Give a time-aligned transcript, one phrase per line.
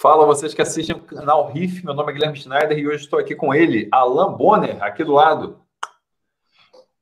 [0.00, 3.18] Fala vocês que assistem o canal Riff, meu nome é Guilherme Schneider e hoje estou
[3.18, 5.58] aqui com ele, Alan Bonner, aqui do lado.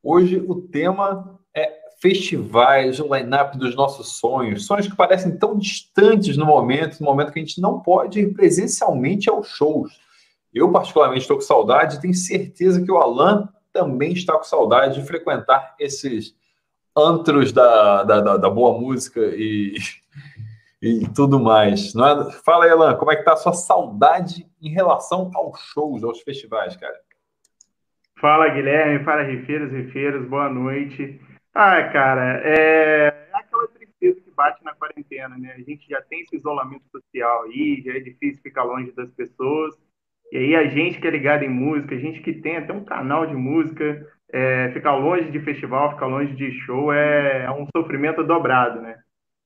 [0.01, 6.37] Hoje o tema é festivais, o line-up dos nossos sonhos, sonhos que parecem tão distantes
[6.37, 9.91] no momento, no momento que a gente não pode ir presencialmente aos shows.
[10.51, 14.99] Eu, particularmente, estou com saudade e tenho certeza que o Alan também está com saudade
[14.99, 16.33] de frequentar esses
[16.95, 19.75] antros da, da, da, da boa música e
[20.81, 21.93] e tudo mais.
[21.95, 22.31] É?
[22.43, 26.21] Fala aí, Alan, como é que tá a sua saudade em relação aos shows, aos
[26.21, 26.95] festivais, cara?
[28.19, 31.21] Fala, Guilherme, fala, rifeiros, rifeiros, boa noite.
[31.53, 35.53] Ah, cara, é, é aquela tristeza que bate na quarentena, né?
[35.53, 39.75] A gente já tem esse isolamento social aí, já é difícil ficar longe das pessoas.
[40.31, 42.83] E aí a gente que é ligado em música, a gente que tem até um
[42.83, 47.67] canal de música, é, ficar longe de festival, ficar longe de show é, é um
[47.75, 48.99] sofrimento dobrado, né?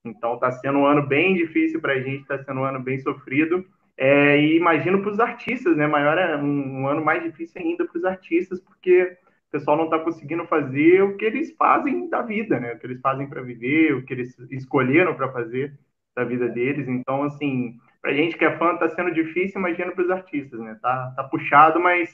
[0.03, 2.99] Então está sendo um ano bem difícil para a gente, está sendo um ano bem
[2.99, 3.65] sofrido.
[3.97, 5.85] É, e imagino para os artistas, né?
[5.85, 9.17] Maior é um, um ano mais difícil ainda para os artistas, porque
[9.49, 12.73] o pessoal não está conseguindo fazer o que eles fazem da vida, né?
[12.73, 15.77] O que eles fazem para viver, o que eles escolheram para fazer
[16.15, 16.88] da vida deles.
[16.88, 20.59] Então, assim, para a gente que é fã, está sendo difícil, imagino para os artistas,
[20.59, 20.77] né?
[20.81, 22.09] Tá, tá puxado, mas,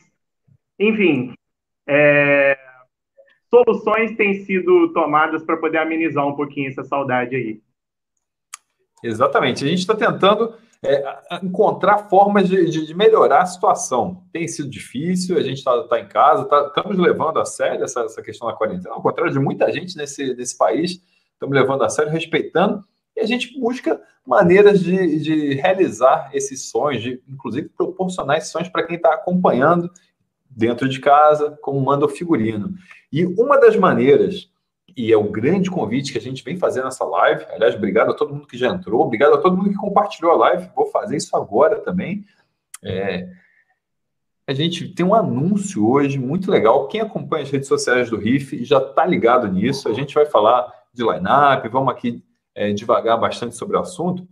[0.77, 1.33] enfim,
[1.87, 2.57] é...
[3.49, 7.61] soluções têm sido tomadas para poder amenizar um pouquinho essa saudade aí.
[9.03, 9.63] Exatamente.
[9.63, 14.23] A gente está tentando é, encontrar formas de, de, de, melhorar a situação.
[14.31, 18.01] Tem sido difícil, a gente está tá em casa, tá, estamos levando a sério essa,
[18.01, 21.01] essa, questão da quarentena, ao contrário de muita gente nesse, nesse país,
[21.33, 22.83] estamos levando a sério, respeitando,
[23.15, 28.69] e a gente busca maneiras de, de realizar esses sonhos, de inclusive proporcionar esses sonhos
[28.69, 29.89] para quem está acompanhando
[30.49, 32.73] dentro de casa, como manda o figurino.
[33.11, 34.49] E uma das maneiras
[34.97, 37.45] e é o grande convite que a gente vem fazer nessa live.
[37.51, 40.37] Aliás, obrigado a todo mundo que já entrou, obrigado a todo mundo que compartilhou a
[40.37, 40.71] live.
[40.75, 42.25] Vou fazer isso agora também.
[42.83, 43.29] É,
[44.47, 46.87] a gente tem um anúncio hoje muito legal.
[46.87, 49.87] Quem acompanha as redes sociais do RIF já está ligado nisso.
[49.87, 52.23] A gente vai falar de line-up, vamos aqui
[52.55, 54.27] é, devagar bastante sobre o assunto.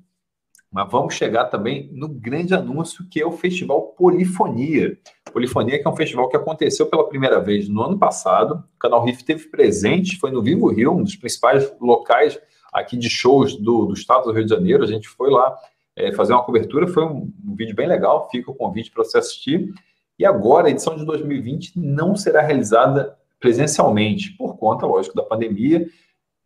[0.75, 5.00] Mas vamos chegar também no grande anúncio que é o Festival Polifonia.
[5.31, 8.62] Polifonia que é um festival que aconteceu pela primeira vez no ano passado.
[8.75, 12.38] O canal Riff teve presente, foi no Vivo Rio, um dos principais locais
[12.74, 14.84] aqui de shows do, do estado do Rio de Janeiro.
[14.84, 15.56] A gente foi lá
[15.96, 19.18] é, fazer uma cobertura, foi um, um vídeo bem legal, fica o convite para você
[19.18, 19.74] assistir.
[20.19, 25.88] E agora, a edição de 2020 não será realizada presencialmente, por conta, lógico, da pandemia.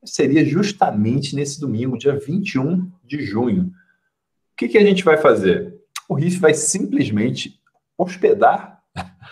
[0.06, 3.74] Seria justamente nesse domingo, dia 21 de junho
[4.60, 5.74] que, que a gente vai fazer?
[6.10, 7.58] O RIF vai simplesmente
[7.98, 8.84] hospedar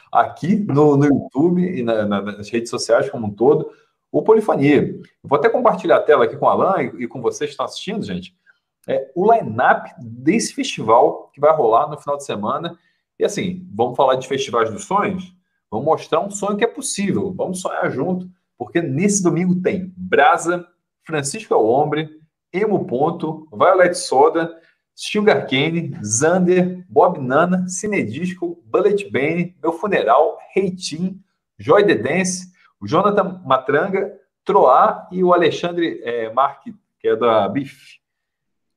[0.10, 3.70] aqui no, no YouTube e na, na, nas redes sociais como um todo
[4.10, 5.02] o Polifonia.
[5.22, 7.66] Vou até compartilhar a tela aqui com o Alan e, e com vocês que estão
[7.66, 8.34] assistindo, gente.
[8.88, 12.78] É, o line-up desse festival que vai rolar no final de semana.
[13.20, 15.36] E assim, vamos falar de festivais dos sonhos?
[15.70, 17.34] Vamos mostrar um sonho que é possível.
[17.34, 20.66] Vamos sonhar junto, porque nesse domingo tem Brasa,
[21.04, 22.10] Francisco Alombre,
[22.54, 24.58] Emo Ponto, Violet Soda
[25.00, 31.22] Sugar Cane, Zander, Bob Nana, Cinedisco, Bullet Bane, Meu Funeral, Reitim,
[31.56, 34.12] Joy The Dance, o Jonathan Matranga,
[34.44, 36.34] Troá e o Alexandre é,
[37.00, 38.00] que é da BIF.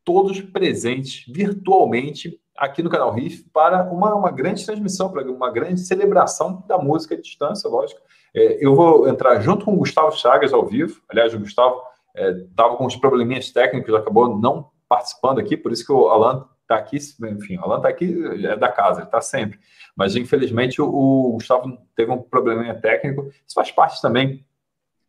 [0.04, 5.80] Todos presentes virtualmente aqui no canal Riff para uma, uma grande transmissão, para uma grande
[5.80, 8.02] celebração da música à distância, lógico.
[8.34, 11.00] É, eu vou entrar junto com o Gustavo Chagas ao vivo.
[11.08, 11.80] Aliás, o Gustavo
[12.14, 16.48] estava é, com uns probleminhas técnicos, acabou não participando aqui, por isso que o Alan
[16.62, 18.12] está aqui, enfim, o Alan está aqui,
[18.44, 19.60] é da casa, ele está sempre.
[19.94, 24.44] Mas, infelizmente, o, o Gustavo teve um probleminha técnico, isso faz parte também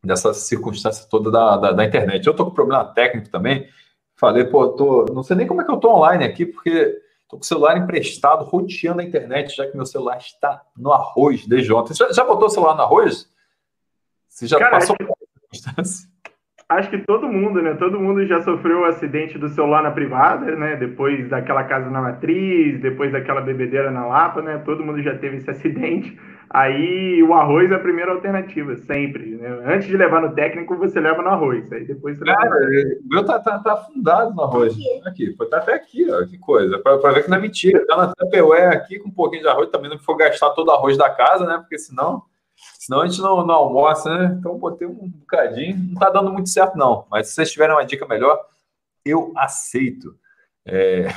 [0.03, 2.27] dessa circunstância toda da, da, da internet.
[2.27, 3.67] Eu estou com problema técnico também,
[4.15, 7.39] falei, pô, tô, não sei nem como é que eu estou online aqui, porque estou
[7.39, 11.73] com o celular emprestado, roteando a internet, já que meu celular está no arroz desde
[11.73, 11.95] ontem.
[11.95, 13.27] Você já, já botou o celular no arroz?
[14.29, 16.10] Você já Cara, passou por essa circunstância?
[16.77, 17.75] Acho que todo mundo, né?
[17.75, 20.75] Todo mundo já sofreu o acidente do celular na privada, né?
[20.75, 24.61] Depois daquela casa na matriz, depois daquela bebedeira na Lapa, né?
[24.65, 26.17] Todo mundo já teve esse acidente.
[26.53, 29.37] Aí o arroz é a primeira alternativa, sempre.
[29.37, 29.47] Né?
[29.65, 31.71] Antes de levar no técnico, você leva no arroz.
[31.71, 34.75] Aí depois você Cara, leva o meu tá, tá, tá afundado no arroz.
[35.05, 36.25] Aqui, foi tá até aqui, ó.
[36.25, 36.77] Que coisa.
[36.79, 37.85] Para ver que não é mentira.
[37.87, 39.89] Tá na Tupperware aqui com um pouquinho de arroz também.
[39.89, 41.57] Não for gastar todo o arroz da casa, né?
[41.57, 42.21] Porque senão
[42.79, 44.35] Senão a gente não, não almoça, né?
[44.39, 45.77] Então botei um bocadinho.
[45.77, 47.05] Não está dando muito certo, não.
[47.09, 48.39] Mas se vocês tiverem uma dica melhor,
[49.05, 50.15] eu aceito.
[50.65, 51.07] É...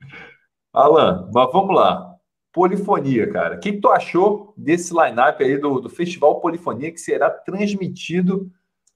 [0.72, 2.14] Alan, mas vamos lá.
[2.52, 3.56] Polifonia, cara.
[3.56, 8.50] O que, tu achou desse line-up aí do, do Festival Polifonia que será transmitido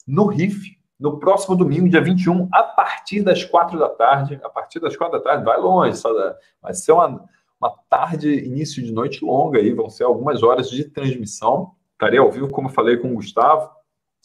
[0.06, 4.40] no RIF no próximo domingo, dia 21, a partir das quatro da tarde.
[4.44, 6.00] A partir das quatro da tarde, vai longe,
[6.61, 7.25] vai ser uma,
[7.62, 11.73] uma tarde, início de noite longa aí, vão ser algumas horas de transmissão.
[11.93, 13.70] Estarei ao vivo, como eu falei com o Gustavo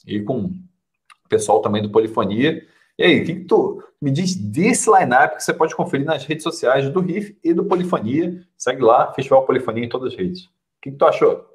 [0.07, 2.65] e com o pessoal também do Polifonia.
[2.97, 6.25] E aí, o que, que tu me diz desse line-up que você pode conferir nas
[6.25, 8.41] redes sociais do RIF e do Polifonia?
[8.57, 10.45] Segue lá, Festival Polifonia em todas as redes.
[10.45, 10.49] O
[10.81, 11.45] que, que tu achou?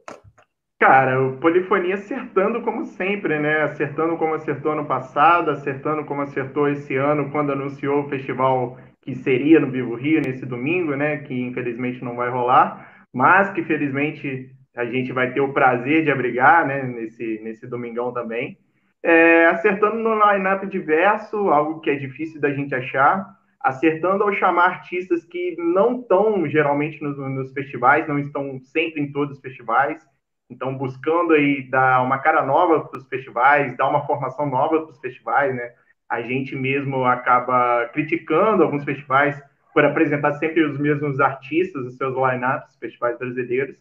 [0.78, 3.62] Cara, o Polifonia acertando como sempre, né?
[3.62, 9.14] Acertando como acertou ano passado, acertando como acertou esse ano quando anunciou o festival que
[9.16, 11.19] seria no Vivo Rio nesse domingo, né?
[11.19, 16.10] Que infelizmente não vai rolar, mas que felizmente a gente vai ter o prazer de
[16.10, 16.82] abrigar, né?
[16.82, 18.56] Nesse, nesse domingão também
[19.02, 23.26] é, acertando no line-up diverso, algo que é difícil da gente achar,
[23.60, 29.10] acertando ao chamar artistas que não estão geralmente nos, nos, festivais, não estão sempre em
[29.10, 30.00] todos os festivais,
[30.49, 34.90] então buscando aí dar uma cara nova para os festivais, dar uma formação nova para
[34.90, 35.72] os festivais, né?
[36.12, 39.43] A gente mesmo acaba criticando alguns festivais
[39.73, 43.76] por apresentar sempre os mesmos artistas, os seus line-ups, festivais brasileiros.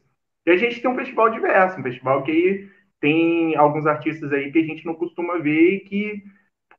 [0.45, 2.69] E a gente tem um festival diverso, um festival que
[3.01, 6.24] tem alguns artistas aí que a gente não costuma ver e que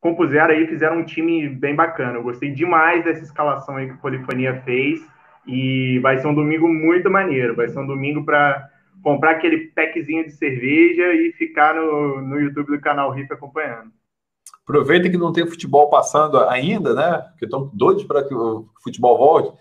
[0.01, 2.17] compuseram aí, fizeram um time bem bacana.
[2.17, 5.07] Eu gostei demais dessa escalação aí que a Polifonia fez
[5.47, 7.55] e vai ser um domingo muito maneiro.
[7.55, 8.71] Vai ser um domingo para
[9.03, 13.93] comprar aquele packzinho de cerveja e ficar no, no YouTube do canal RIF acompanhando.
[14.73, 17.19] Aproveita que não tem futebol passando ainda, né?
[17.31, 19.53] Porque estão doidos para que o futebol volte.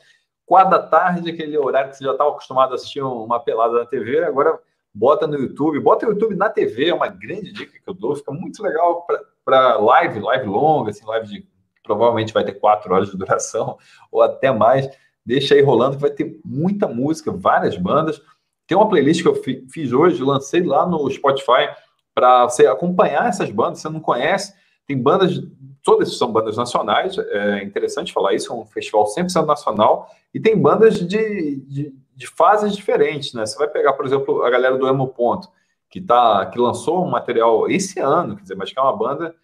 [0.45, 3.85] Quatro da tarde, aquele horário que você já estava acostumado a assistir uma pelada na
[3.85, 4.57] TV, agora
[4.93, 8.15] bota no YouTube, bota o YouTube na TV, é uma grande dica que eu dou,
[8.15, 9.05] fica muito legal
[9.43, 11.45] para live, live longa, assim, live de
[11.83, 13.77] provavelmente vai ter quatro horas de duração
[14.09, 14.89] ou até mais.
[15.25, 18.21] Deixa aí rolando que vai ter muita música, várias bandas.
[18.65, 21.67] Tem uma playlist que eu fiz hoje, lancei lá no Spotify
[22.15, 23.79] para você acompanhar essas bandas.
[23.79, 24.53] Você não conhece?
[24.87, 25.41] Tem bandas,
[25.83, 27.17] todas são bandas nacionais.
[27.17, 28.51] É interessante falar isso.
[28.51, 33.43] É um festival 100% nacional e tem bandas de, de de fases diferentes, né?
[33.43, 35.49] Você vai pegar, por exemplo, a galera do Emo Ponto,
[35.89, 39.35] que, tá, que lançou um material esse ano, quer dizer, mas que é uma banda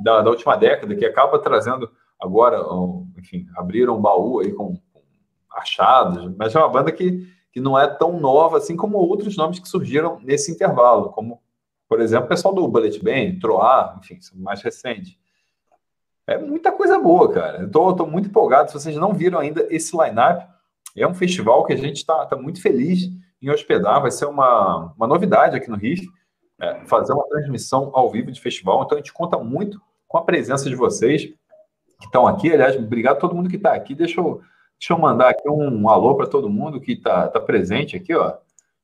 [0.00, 1.90] da, da última década, que acaba trazendo
[2.20, 2.64] agora,
[3.18, 5.02] enfim, abriram um baú aí com, com
[5.50, 9.58] achados, mas é uma banda que, que não é tão nova assim como outros nomes
[9.58, 11.42] que surgiram nesse intervalo, como,
[11.90, 15.18] por exemplo, o pessoal do Bullet Band, Troar, enfim, mais recente.
[16.24, 17.68] É muita coisa boa, cara.
[17.68, 18.70] Tô muito empolgado.
[18.70, 20.46] Se vocês não viram ainda esse line-up,
[20.96, 23.10] é um festival que a gente está tá muito feliz
[23.42, 26.06] em hospedar, vai ser uma, uma novidade aqui no RIF,
[26.60, 28.84] é, fazer uma transmissão ao vivo de festival.
[28.84, 32.52] Então a gente conta muito com a presença de vocês que estão aqui.
[32.52, 33.96] Aliás, obrigado a todo mundo que está aqui.
[33.96, 34.40] Deixa eu,
[34.78, 38.14] deixa eu mandar aqui um, um alô para todo mundo que está tá presente aqui,
[38.14, 38.36] ó.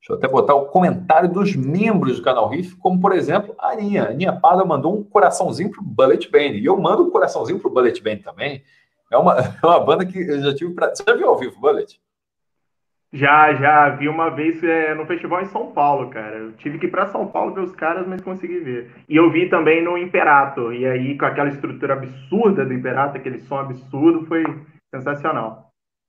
[0.07, 3.73] Deixa eu até botar o comentário dos membros do canal Riff, como por exemplo a
[3.73, 4.05] Aninha.
[4.05, 6.55] A Aninha Pada mandou um coraçãozinho para o Bullet Band.
[6.55, 8.63] E eu mando um coraçãozinho para o Bullet Band também.
[9.11, 10.95] É uma, é uma banda que eu já tive pra...
[10.95, 12.01] Você já viu ao vivo, Bullet?
[13.13, 13.89] Já, já.
[13.91, 16.37] Vi uma vez é, no festival em São Paulo, cara.
[16.37, 18.93] Eu tive que ir para São Paulo ver os caras, mas consegui ver.
[19.09, 20.73] E eu vi também no Imperato.
[20.73, 24.45] E aí, com aquela estrutura absurda do Imperato, aquele som absurdo, foi
[24.95, 25.66] sensacional.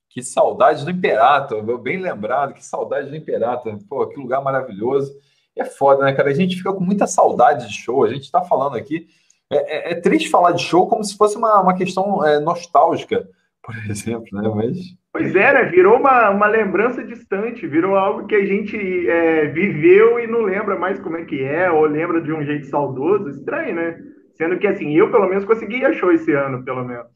[0.09, 3.77] Que saudade do Imperato, bem lembrado, que saudade do Imperato.
[3.89, 5.13] Pô, que lugar maravilhoso.
[5.56, 6.30] É foda, né, cara?
[6.30, 8.04] A gente fica com muita saudade de show.
[8.04, 9.07] A gente está falando aqui
[9.50, 13.27] é, é, é, triste falar de show como se fosse uma, uma questão é, nostálgica,
[13.63, 14.51] por exemplo, né?
[14.54, 14.77] Mas.
[15.12, 15.64] Pois é, né?
[15.64, 18.78] Virou uma, uma lembrança distante, virou algo que a gente
[19.09, 22.68] é, viveu e não lembra mais como é que é, ou lembra de um jeito
[22.68, 23.30] saudoso.
[23.30, 23.97] Estranho, né?
[24.33, 27.07] Sendo que, assim, eu pelo menos consegui a show esse ano, pelo menos.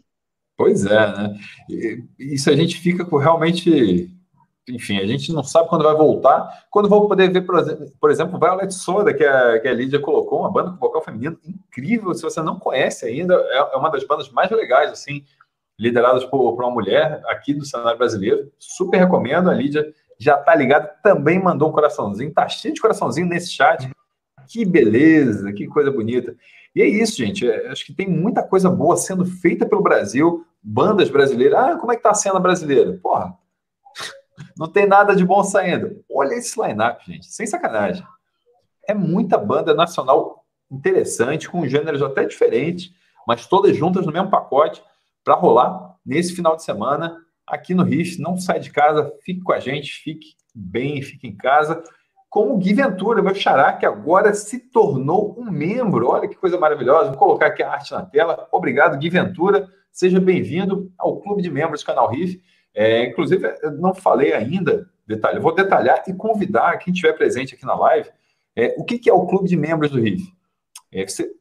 [0.61, 1.35] Pois é, né?
[2.19, 4.15] Isso a gente fica com realmente
[4.69, 6.65] enfim, a gente não sabe quando vai voltar.
[6.69, 10.51] Quando vou poder ver, por exemplo, Violet Soda, que a, que a Lídia colocou, uma
[10.51, 12.13] banda com vocal feminino incrível.
[12.13, 15.25] Se você não conhece ainda, é, é uma das bandas mais legais, assim,
[15.79, 18.51] lideradas por, por uma mulher aqui do cenário brasileiro.
[18.59, 19.49] Super recomendo.
[19.49, 22.31] A Lídia já tá ligada, também mandou um coraçãozinho.
[22.31, 23.89] Tá cheio de coraçãozinho nesse chat.
[24.47, 26.35] Que beleza, que coisa bonita.
[26.75, 27.49] E é isso, gente.
[27.49, 31.57] É, acho que tem muita coisa boa sendo feita pelo Brasil, bandas brasileiras.
[31.57, 32.99] Ah, como é que tá a cena brasileira?
[33.01, 33.37] Porra,
[34.57, 36.03] não tem nada de bom saindo.
[36.09, 38.05] Olha esse line-up, gente, sem sacanagem.
[38.87, 42.91] É muita banda nacional interessante, com gêneros até diferentes,
[43.27, 44.81] mas todas juntas no mesmo pacote
[45.23, 48.19] para rolar nesse final de semana aqui no Riff.
[48.21, 51.83] Não sai de casa, fique com a gente, fique bem, fique em casa.
[52.29, 56.07] Com o Gui Ventura, meu xará, que agora se tornou um membro.
[56.07, 57.09] Olha que coisa maravilhosa.
[57.09, 58.47] Vou colocar aqui a arte na tela.
[58.51, 59.67] Obrigado, Gui Ventura.
[59.91, 62.41] Seja bem-vindo ao Clube de Membros do Canal Riff.
[62.73, 67.55] É, inclusive, eu não falei ainda, detalhe, eu vou detalhar e convidar quem estiver presente
[67.55, 68.09] aqui na live
[68.55, 70.31] é, o que, que, é o clube de membros do RIF.
[70.91, 71.31] É, você,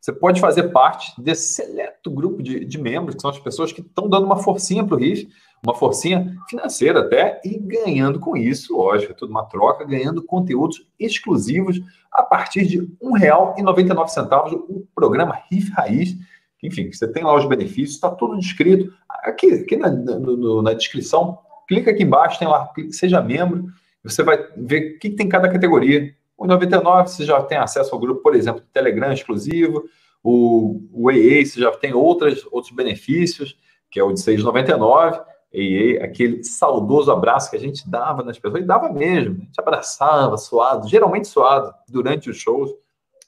[0.00, 3.80] você pode fazer parte desse seleto grupo de, de membros, que são as pessoas que
[3.80, 5.28] estão dando uma forcinha para o RIF,
[5.62, 10.86] uma forcinha financeira até, e ganhando com isso, lógico, é tudo uma troca, ganhando conteúdos
[10.98, 11.80] exclusivos
[12.10, 16.16] a partir de R$ 1,99 o programa RIF Raiz.
[16.62, 18.92] Enfim, você tem lá os benefícios, está tudo descrito.
[19.08, 23.66] Aqui, aqui na, no, na descrição, clica aqui embaixo, tem lá, seja membro,
[24.02, 26.14] você vai ver o que, que tem cada categoria.
[26.36, 29.84] O 99 você já tem acesso ao grupo, por exemplo, Telegram exclusivo,
[30.22, 33.56] o, o EA você já tem outras, outros benefícios,
[33.90, 35.22] que é o de 6,99.
[35.52, 39.60] EA, aquele saudoso abraço que a gente dava nas pessoas, e dava mesmo, a gente
[39.60, 42.70] abraçava, suado, geralmente suado, durante os shows.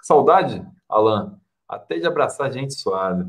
[0.01, 1.37] Saudade, Alan,
[1.75, 3.27] até de abraçar gente suada.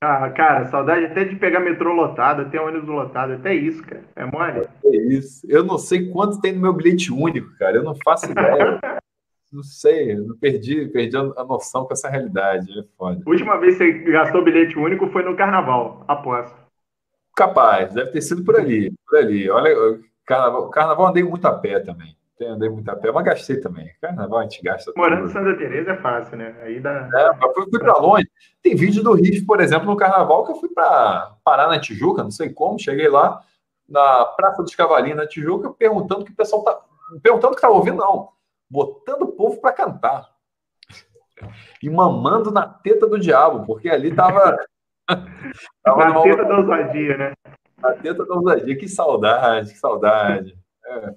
[0.00, 4.04] Ah, cara, saudade até de pegar metrô lotado, até ônibus lotado, até isso, cara.
[4.14, 4.68] É mole?
[4.84, 5.46] É isso.
[5.48, 7.78] Eu não sei quanto tem no meu bilhete único, cara.
[7.78, 8.80] Eu não faço ideia.
[9.50, 12.66] não sei, eu perdi, perdi a noção com essa realidade.
[12.78, 13.22] É foda.
[13.26, 16.56] Última vez que você gastou bilhete único foi no carnaval, aposto.
[17.34, 19.48] Capaz, deve ter sido por ali, por ali.
[19.48, 19.74] Olha,
[20.26, 22.14] carnaval, carnaval andei muito a pé também.
[22.42, 23.92] Andei muito a pé, mas gastei também.
[24.00, 24.92] Carnaval a gente gasta.
[24.96, 26.56] Morando em Santa Teresa é fácil, né?
[26.62, 27.08] Aí dá.
[27.14, 28.28] É, mas fui, fui para longe.
[28.60, 32.24] Tem vídeo do Riff, por exemplo, no carnaval, que eu fui para parar na Tijuca,
[32.24, 33.40] não sei como, cheguei lá
[33.88, 36.80] na Praça dos Cavalinhos, na Tijuca, perguntando que o pessoal tá.
[37.22, 38.30] Perguntando que estava ouvindo, não.
[38.68, 40.28] Botando o povo para cantar.
[41.82, 44.56] E mamando na teta do diabo, porque ali tava.
[45.82, 47.32] tava na teta da ousadia, né?
[47.78, 48.76] Na teta da ousadia.
[48.76, 50.58] Que saudade, que saudade.
[50.86, 51.14] É,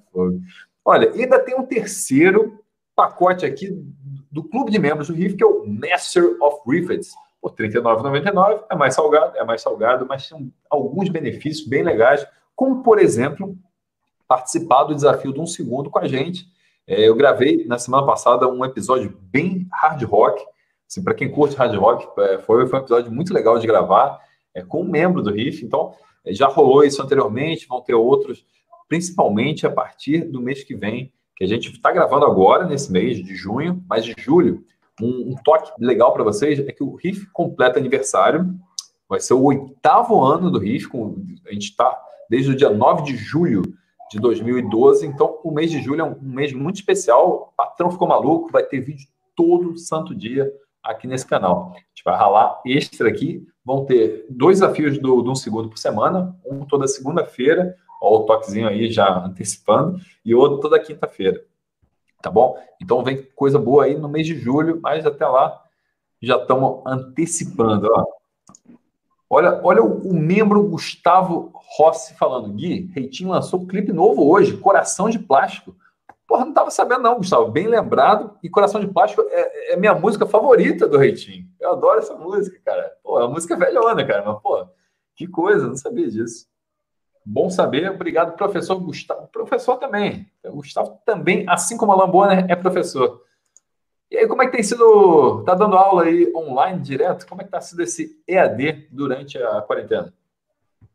[0.88, 2.64] Olha, ainda tem um terceiro
[2.96, 3.70] pacote aqui
[4.32, 7.12] do clube de membros do RIF, que é o Master of Riffets.
[7.42, 12.26] Por R$ 39,99 é mais salgado, é mais salgado, mas tem alguns benefícios bem legais,
[12.56, 13.54] como, por exemplo,
[14.30, 16.48] participar do desafio de um segundo com a gente.
[16.88, 20.42] É, eu gravei na semana passada um episódio bem hard rock.
[20.90, 24.22] Assim, para quem curte hard rock, é, foi, foi um episódio muito legal de gravar
[24.56, 25.66] é, com um membro do RIF.
[25.66, 28.46] Então, é, já rolou isso anteriormente, vão ter outros,
[28.88, 33.18] principalmente a partir do mês que vem, que a gente está gravando agora, nesse mês
[33.24, 34.64] de junho, mas de julho.
[35.02, 38.56] Um, um toque legal para vocês é que o RIF completa aniversário.
[39.08, 40.88] Vai ser o oitavo ano do RIF.
[40.88, 41.96] Com, a gente está
[42.30, 43.62] desde o dia 9 de julho
[44.12, 45.06] de 2012.
[45.06, 47.52] Então, o mês de julho é um, um mês muito especial.
[47.52, 50.52] O patrão ficou maluco, vai ter vídeo todo santo dia
[50.84, 51.74] aqui nesse canal.
[51.76, 53.46] A gente vai ralar extra aqui.
[53.64, 58.26] Vão ter dois desafios do, do um segundo por semana, um toda segunda-feira, ó, o
[58.26, 61.44] toquezinho aí já antecipando, e outro toda quinta-feira.
[62.22, 62.58] Tá bom?
[62.82, 65.62] Então vem coisa boa aí no mês de julho, mas até lá
[66.22, 67.88] já estamos antecipando.
[67.92, 68.06] Ó.
[69.30, 72.54] Olha, olha o, o, membro Gustavo Rossi falando.
[72.54, 75.76] Gui, Reitinho lançou um clipe novo hoje, Coração de Plástico.
[76.26, 77.52] Porra, não estava sabendo não, Gustavo.
[77.52, 78.38] Bem lembrado.
[78.42, 81.46] E Coração de Plástico é, é minha música favorita do Reitinho.
[81.60, 82.92] Eu adoro essa música, cara.
[83.04, 84.24] Pô, é uma música velhona, cara.
[84.26, 84.66] Mas, pô,
[85.16, 86.48] que coisa, não sabia disso.
[87.30, 87.92] Bom saber.
[87.92, 89.28] Obrigado, professor Gustavo.
[89.28, 90.26] Professor também.
[90.46, 93.22] O Gustavo também, assim como a Lambona, é professor.
[94.10, 95.44] E aí, como é que tem sido?
[95.44, 97.28] Tá dando aula aí online direto?
[97.28, 100.14] Como é que tá sido esse EAD durante a quarentena?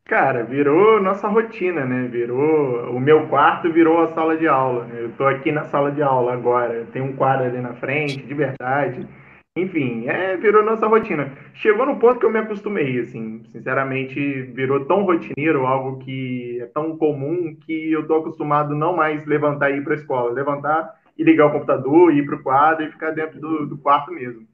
[0.05, 2.07] Cara, virou nossa rotina, né?
[2.07, 2.89] Virou.
[2.89, 4.87] O meu quarto virou a sala de aula.
[4.87, 6.87] Eu tô aqui na sala de aula agora.
[6.91, 9.07] Tem um quadro ali na frente, de verdade.
[9.55, 11.37] Enfim, é, virou nossa rotina.
[11.53, 13.43] Chegou no ponto que eu me acostumei, assim.
[13.51, 14.19] Sinceramente,
[14.53, 19.69] virou tão rotineiro, algo que é tão comum, que eu tô acostumado não mais levantar
[19.69, 20.31] e ir para a escola.
[20.31, 24.11] Levantar e ligar o computador, ir para o quadro e ficar dentro do, do quarto
[24.11, 24.47] mesmo.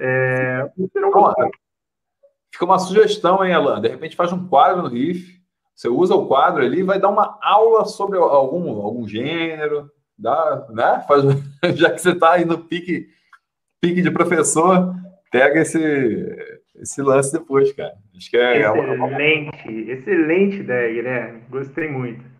[0.00, 0.70] É,
[2.50, 3.78] Fica uma sugestão, hein, Alan?
[3.78, 5.38] De repente faz um quadro no RIF,
[5.74, 11.04] você usa o quadro ali, vai dar uma aula sobre algum, algum gênero, dá, né?
[11.06, 11.24] Faz,
[11.76, 13.08] já que você está aí no pique
[13.80, 14.94] pique de professor,
[15.30, 15.78] pega esse,
[16.76, 17.94] esse lance depois, cara.
[18.16, 18.60] Acho que é.
[18.60, 19.92] Excelente, uma...
[19.92, 21.42] excelente ideia, Guilherme.
[21.50, 22.36] Gostei muito.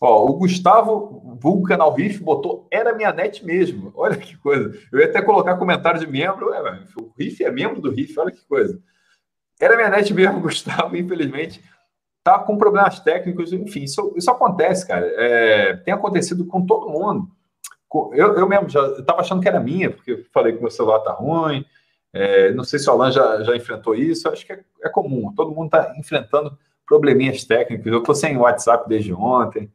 [0.00, 3.92] Ó, o Gustavo, vulgo canal Riff, botou era minha net mesmo.
[3.94, 4.76] Olha que coisa.
[4.92, 6.50] Eu ia até colocar comentário de membro.
[6.50, 8.80] Ué, o Riff é membro do Riff, olha que coisa.
[9.60, 11.62] Era minha net mesmo, Gustavo, infelizmente.
[12.24, 15.06] Tá com problemas técnicos, enfim, isso, isso acontece, cara.
[15.06, 17.28] É, tem acontecido com todo mundo.
[18.12, 21.12] Eu, eu mesmo já estava achando que era minha, porque falei que meu celular tá
[21.12, 21.64] ruim.
[22.12, 25.32] É, não sei se o Alan já, já enfrentou isso, acho que é, é comum.
[25.34, 27.86] Todo mundo está enfrentando probleminhas técnicos.
[27.86, 29.70] Eu estou sem WhatsApp desde ontem.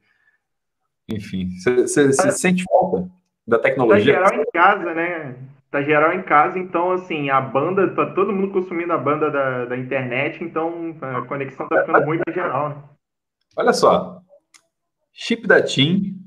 [1.08, 3.10] Enfim, você sente falta
[3.48, 4.14] da tecnologia?
[4.14, 5.36] Tá geral em casa, né?
[5.72, 9.66] Tá geral em casa, então, assim, a banda, tá todo mundo consumindo a banda da,
[9.66, 12.76] da internet, então a conexão tá ficando muito geral, né?
[13.56, 14.20] Olha só,
[15.14, 16.20] chip da TIM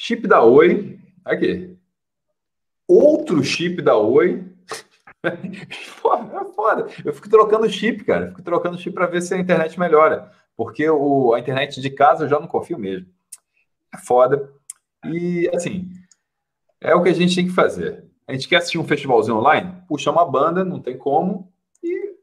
[0.00, 1.76] Chip da Oi, aqui.
[2.86, 4.44] Outro chip da Oi,
[5.24, 6.86] é foda.
[7.04, 8.26] Eu fico trocando chip, cara.
[8.26, 10.30] Eu fico trocando chip para ver se a internet melhora.
[10.56, 13.08] Porque o, a internet de casa eu já não confio mesmo.
[13.92, 14.52] É foda.
[15.04, 15.90] E, assim,
[16.80, 18.04] é o que a gente tem que fazer.
[18.26, 19.82] A gente quer assistir um festivalzinho online?
[19.88, 21.52] Puxa uma banda, não tem como.
[21.82, 22.14] E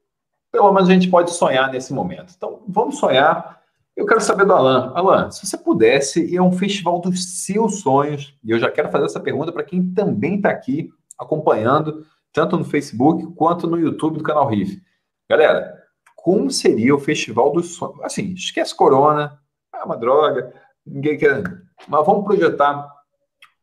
[0.50, 2.34] pelo menos a gente pode sonhar nesse momento.
[2.36, 3.54] Então, vamos sonhar.
[3.96, 4.92] Eu quero saber do Alan.
[4.94, 8.92] Alan, se você pudesse ir a um festival dos seus sonhos, e eu já quero
[8.92, 14.18] fazer essa pergunta para quem também está aqui acompanhando, tanto no Facebook quanto no YouTube
[14.18, 14.82] do canal Riff.
[15.30, 15.82] Galera,
[16.18, 18.02] como seria o festival dos sonhos?
[18.04, 19.40] Assim, esquece corona,
[19.74, 20.54] é uma droga,
[20.86, 21.44] ninguém quer.
[21.88, 22.94] Mas vamos projetar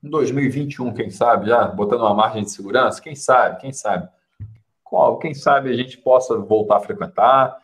[0.03, 4.09] em 2021, quem sabe, já botando uma margem de segurança, quem sabe, quem sabe.
[4.83, 7.59] Qual, quem sabe a gente possa voltar a frequentar.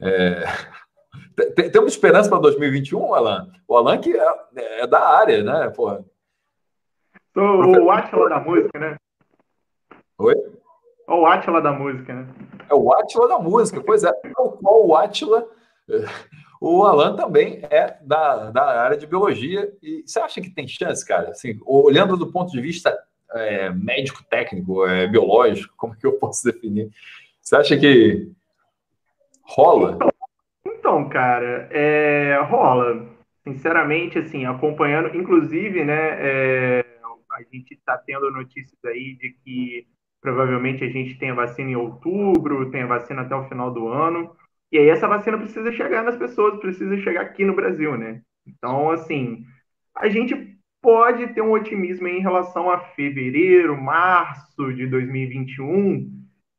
[0.00, 0.44] É...
[1.72, 3.50] Temos esperança para 2021, Alan?
[3.68, 5.68] O Alan que é, é da área, né?
[5.70, 6.04] Porra.
[7.34, 8.96] Sou o Atila da música, né?
[10.18, 10.34] Oi?
[11.06, 12.26] O Atila da música, né?
[12.70, 14.12] É o Atila da música, pois é.
[14.34, 15.46] Qual o Atila
[16.60, 19.72] o Alan também é da, da área de biologia.
[19.82, 21.30] E você acha que tem chance, cara?
[21.30, 22.96] Assim, olhando do ponto de vista
[23.32, 26.90] é, médico, técnico, é, biológico, como que eu posso definir?
[27.40, 28.32] Você acha que
[29.42, 29.98] rola?
[30.86, 33.04] Então, cara, é, rola.
[33.42, 36.86] Sinceramente, assim, acompanhando, inclusive, né, é,
[37.32, 39.84] a gente está tendo notícias aí de que
[40.20, 43.88] provavelmente a gente tem a vacina em outubro, tem a vacina até o final do
[43.88, 44.30] ano.
[44.70, 48.22] E aí essa vacina precisa chegar nas pessoas, precisa chegar aqui no Brasil, né?
[48.46, 49.44] Então, assim,
[49.92, 56.15] a gente pode ter um otimismo em relação a fevereiro, março de 2021,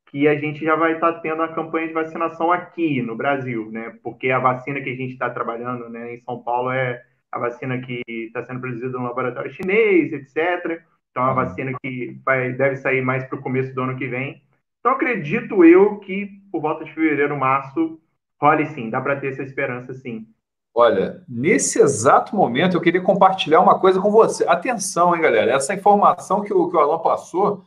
[0.08, 3.98] que a gente já vai estar tendo a campanha de vacinação aqui no Brasil, né?
[4.02, 7.80] Porque a vacina que a gente está trabalhando né, em São Paulo é a vacina
[7.82, 10.82] que está sendo produzida no laboratório chinês, etc.
[11.12, 14.08] Então, é a vacina que vai, deve sair mais para o começo do ano que
[14.08, 14.42] vem.
[14.80, 18.00] Então, acredito eu que por volta de fevereiro, março,
[18.42, 20.28] role sim, dá para ter essa esperança sim.
[20.74, 24.48] Olha, nesse exato momento eu queria compartilhar uma coisa com você.
[24.48, 25.52] Atenção, hein, galera?
[25.52, 27.66] Essa informação que o, que o Alan passou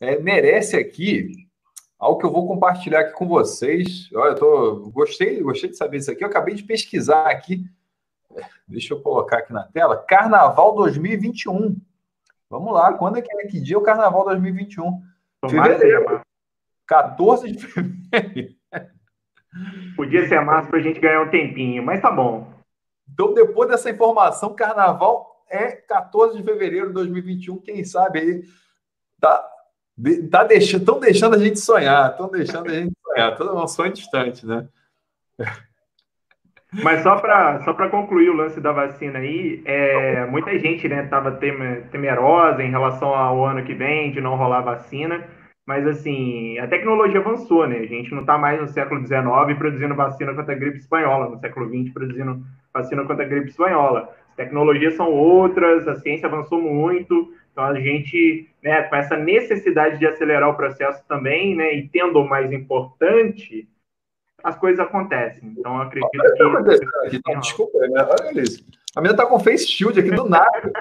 [0.00, 1.41] é, merece aqui
[2.02, 4.10] algo que eu vou compartilhar aqui com vocês.
[4.12, 6.24] Olha, eu tô, gostei, gostei de saber isso aqui.
[6.24, 7.64] Eu acabei de pesquisar aqui.
[8.66, 9.96] Deixa eu colocar aqui na tela.
[9.96, 11.76] Carnaval 2021.
[12.50, 13.46] Vamos lá, quando é que é?
[13.46, 15.00] Que dia é o Carnaval 2021?
[15.40, 16.20] Tomara fevereiro.
[16.88, 18.56] 14 de fevereiro.
[19.94, 22.52] Podia ser massa para a gente ganhar um tempinho, mas tá bom.
[23.08, 27.58] Então, depois dessa informação, carnaval é 14 de fevereiro de 2021.
[27.58, 28.42] Quem sabe aí
[29.20, 29.51] tá,
[30.30, 33.36] tá deixando, estão deixando a gente sonhar, estão deixando a gente sonhar.
[33.36, 34.66] Todo um sonho distante, né?
[36.82, 41.06] Mas só para só concluir o lance da vacina aí, é, muita gente né,
[41.90, 45.22] temerosa em relação ao ano que vem de não rolar vacina.
[45.66, 47.78] Mas, assim, a tecnologia avançou, né?
[47.78, 51.38] A gente não está mais no século XIX produzindo vacina contra a gripe espanhola, no
[51.38, 52.42] século XX produzindo
[52.74, 54.08] vacina contra a gripe espanhola.
[54.30, 59.98] As tecnologias são outras, a ciência avançou muito, então a gente, né, com essa necessidade
[59.98, 63.68] de acelerar o processo também, né, e tendo o mais importante,
[64.42, 65.54] as coisas acontecem.
[65.56, 66.10] Então, eu acredito
[66.40, 67.06] olha que...
[67.06, 68.02] Aqui, não, desculpa, né?
[68.02, 68.64] olha isso.
[68.96, 70.72] A menina tá com face shield aqui do nada.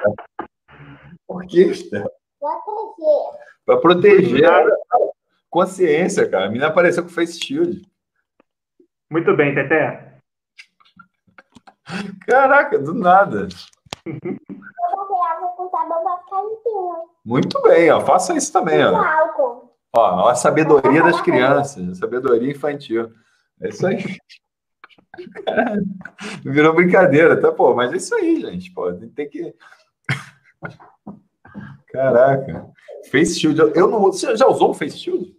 [1.28, 1.72] Por que?
[3.66, 4.66] Para proteger a
[5.50, 6.46] consciência, cara.
[6.46, 7.82] A menina apareceu com face shield.
[9.10, 10.12] Muito bem, Teté.
[12.26, 13.48] Caraca, do nada.
[17.26, 18.02] Muito bem, ó.
[18.02, 18.92] Faça isso também, ó.
[19.94, 23.12] Ó, a sabedoria das crianças, a sabedoria infantil.
[23.62, 23.98] É isso aí.
[26.44, 27.52] Virou brincadeira, tá?
[27.52, 28.74] Pô, mas é isso aí, gente.
[28.74, 29.54] Pô, tem que.
[31.92, 32.70] Caraca.
[33.12, 34.00] Face Shield, eu não.
[34.02, 35.36] Você já usou um Face Shield?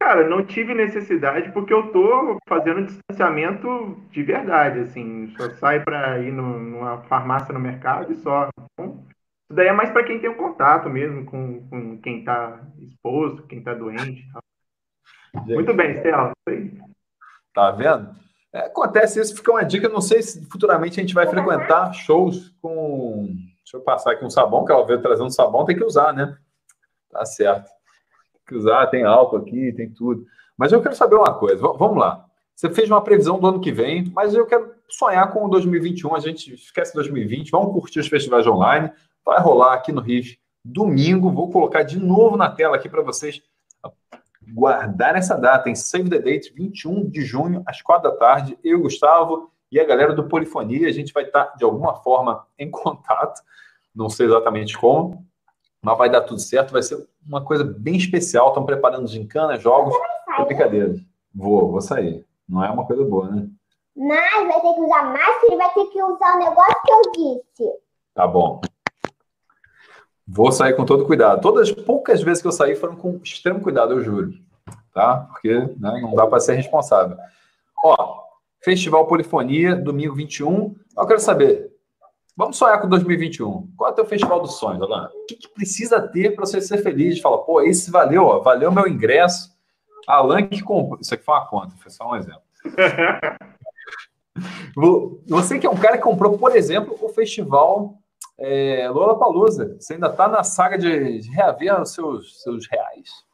[0.00, 5.34] Cara, não tive necessidade porque eu tô fazendo distanciamento de verdade, assim.
[5.36, 8.48] Só sai para ir numa farmácia no mercado e só.
[8.72, 9.04] Então,
[9.48, 13.42] isso daí é mais para quem tem um contato mesmo com, com quem tá exposto,
[13.48, 14.24] quem tá doente.
[15.46, 16.32] Muito bem, Stella.
[17.52, 18.14] Tá vendo?
[18.52, 19.88] É, acontece isso, fica uma dica.
[19.88, 23.26] Não sei se futuramente a gente vai frequentar shows com.
[23.58, 26.38] Deixa eu passar aqui um sabão, que ela veio trazendo sabão, tem que usar, né?
[27.10, 27.77] Tá certo.
[28.56, 30.26] Usar, tem álcool aqui, tem tudo.
[30.56, 32.24] Mas eu quero saber uma coisa, vamos lá.
[32.54, 36.14] Você fez uma previsão do ano que vem, mas eu quero sonhar com 2021.
[36.14, 38.90] A gente esquece 2020, vamos curtir os festivais online.
[39.24, 41.30] Vai rolar aqui no Riff domingo.
[41.30, 43.40] Vou colocar de novo na tela aqui para vocês
[44.52, 48.58] guardar essa data, em Save the Date, 21 de junho, às 4 da tarde.
[48.64, 52.70] Eu, Gustavo e a galera do Polifonia, a gente vai estar de alguma forma em
[52.70, 53.40] contato,
[53.94, 55.24] não sei exatamente como,
[55.82, 58.48] Mas vai dar tudo certo, vai ser uma coisa bem especial.
[58.48, 59.94] Estão preparando gincana, jogos,
[60.38, 60.94] é brincadeira.
[61.34, 62.26] Vou, vou sair.
[62.48, 63.48] Não é uma coisa boa, né?
[63.96, 67.02] Mas vai ter que usar máscara e vai ter que usar o negócio que eu
[67.12, 67.72] disse.
[68.14, 68.60] Tá bom.
[70.26, 71.40] Vou sair com todo cuidado.
[71.40, 74.32] Todas as poucas vezes que eu saí foram com extremo cuidado, eu juro.
[74.92, 75.28] Tá?
[75.30, 77.16] Porque né, não dá para ser responsável.
[77.82, 78.22] Ó,
[78.62, 80.76] Festival Polifonia, domingo 21.
[80.96, 81.72] Eu quero saber,
[82.38, 83.68] vamos sonhar com 2021.
[83.76, 85.10] Qual é o teu festival dos sonhos, Alan?
[85.12, 87.20] O que, que precisa ter para você ser feliz?
[87.20, 89.58] Fala, pô, esse valeu, ó, valeu meu ingresso.
[90.06, 91.00] Alan que comprou.
[91.00, 92.40] Isso aqui foi uma conta, foi só um exemplo.
[95.26, 97.98] você que é um cara que comprou, por exemplo, o festival
[98.38, 99.76] é, Lola Palusa.
[99.80, 103.26] Você ainda está na saga de, de reaver os seus, seus reais.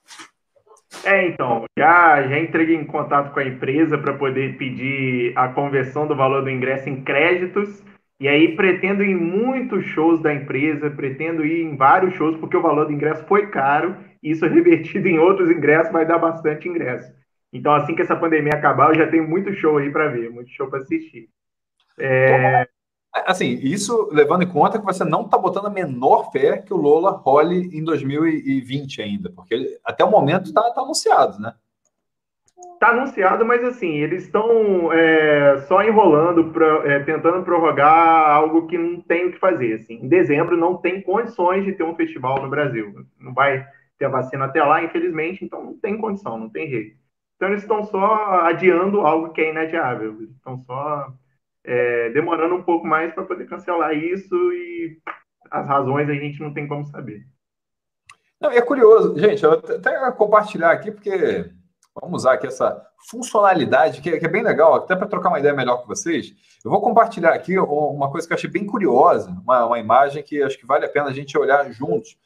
[1.05, 6.07] É, então, já, já entreguei em contato com a empresa para poder pedir a conversão
[6.07, 7.83] do valor do ingresso em créditos.
[8.20, 12.57] E aí pretendo ir em muitos shows da empresa, pretendo ir em vários shows, porque
[12.57, 16.68] o valor do ingresso foi caro, e isso revertido em outros ingressos vai dar bastante
[16.68, 17.12] ingresso.
[17.53, 20.50] Então, assim que essa pandemia acabar, eu já tenho muito show aí para ver, muito
[20.50, 21.29] show para assistir.
[21.98, 22.66] É...
[23.27, 26.77] Assim, isso levando em conta que você não está botando a menor fé que o
[26.77, 31.55] Lola role em 2020 ainda, porque até o momento está tá anunciado, né?
[32.72, 38.77] Está anunciado, mas assim, eles estão é, só enrolando, pra, é, tentando prorrogar algo que
[38.77, 39.74] não tem o que fazer.
[39.74, 39.94] Assim.
[39.94, 42.92] Em dezembro não tem condições de ter um festival no Brasil.
[43.18, 43.66] Não vai
[43.98, 46.96] ter a vacina até lá, infelizmente, então não tem condição, não tem jeito.
[47.37, 50.22] Então eles estão só adiando algo que é inadiável.
[50.22, 51.12] Estão só
[51.64, 54.98] é, demorando um pouco mais para poder cancelar isso e
[55.50, 57.24] as razões a gente não tem como saber.
[58.40, 61.50] Não, é curioso, gente, eu até compartilhar aqui, porque
[62.00, 65.38] vamos usar aqui essa funcionalidade que é, que é bem legal, até para trocar uma
[65.38, 66.33] ideia melhor com vocês.
[66.64, 70.42] Eu vou compartilhar aqui uma coisa que eu achei bem curiosa, uma, uma imagem que
[70.42, 72.16] acho que vale a pena a gente olhar juntos.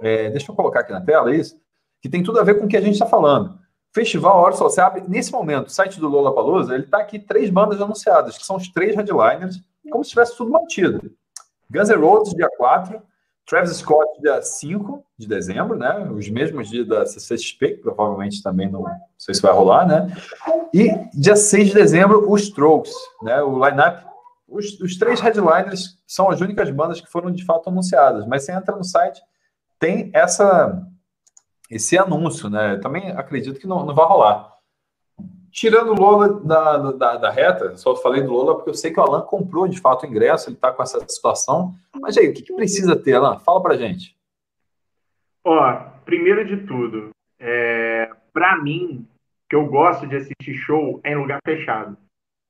[0.00, 1.60] É, deixa eu colocar aqui na tela isso,
[2.00, 3.58] que tem tudo a ver com o que a gente está falando.
[3.92, 7.18] Festival Hora Sol, você abre nesse momento o site do Lola Palusa, ele está aqui
[7.18, 11.00] três bandas anunciadas, que são os três headliners, como se tivesse tudo mantido.
[11.68, 13.02] Guns N' Roses, dia 4,
[13.50, 16.08] Travis Scott, dia 5 de dezembro, né?
[16.08, 20.06] Os mesmos dias da CCXP, que provavelmente também não, não sei se vai rolar, né?
[20.72, 23.42] E dia 6 de dezembro, os Strokes, né?
[23.42, 24.06] O line-up,
[24.46, 28.52] os, os três headliners são as únicas bandas que foram de fato anunciadas, mas você
[28.52, 29.20] entra no site,
[29.80, 30.80] tem essa
[31.68, 32.76] esse anúncio, né?
[32.76, 34.49] Também acredito que não, não vai rolar.
[35.50, 39.00] Tirando o Lola da, da, da, reta, só falei do Lola porque eu sei que
[39.00, 41.74] o Alan comprou de fato o ingresso, ele está com essa situação.
[42.00, 43.38] Mas aí, o que, que precisa ter, Alan?
[43.38, 44.16] Fala pra gente.
[45.44, 49.06] Ó, primeiro de tudo, é, para mim,
[49.48, 51.96] que eu gosto de assistir show é em lugar fechado.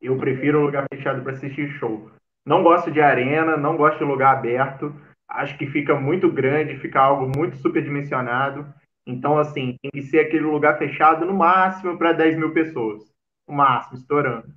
[0.01, 2.11] Eu prefiro lugar fechado para assistir show.
[2.45, 4.95] Não gosto de arena, não gosto de lugar aberto.
[5.29, 8.67] Acho que fica muito grande, fica algo muito superdimensionado.
[9.11, 13.03] Então, assim, tem que ser aquele lugar fechado no máximo para 10 mil pessoas.
[13.47, 14.49] O máximo, estourando.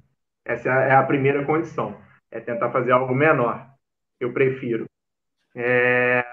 [0.45, 1.97] Essa é a primeira condição.
[2.29, 3.65] É tentar fazer algo menor.
[4.19, 4.85] Eu prefiro.
[5.55, 6.23] É...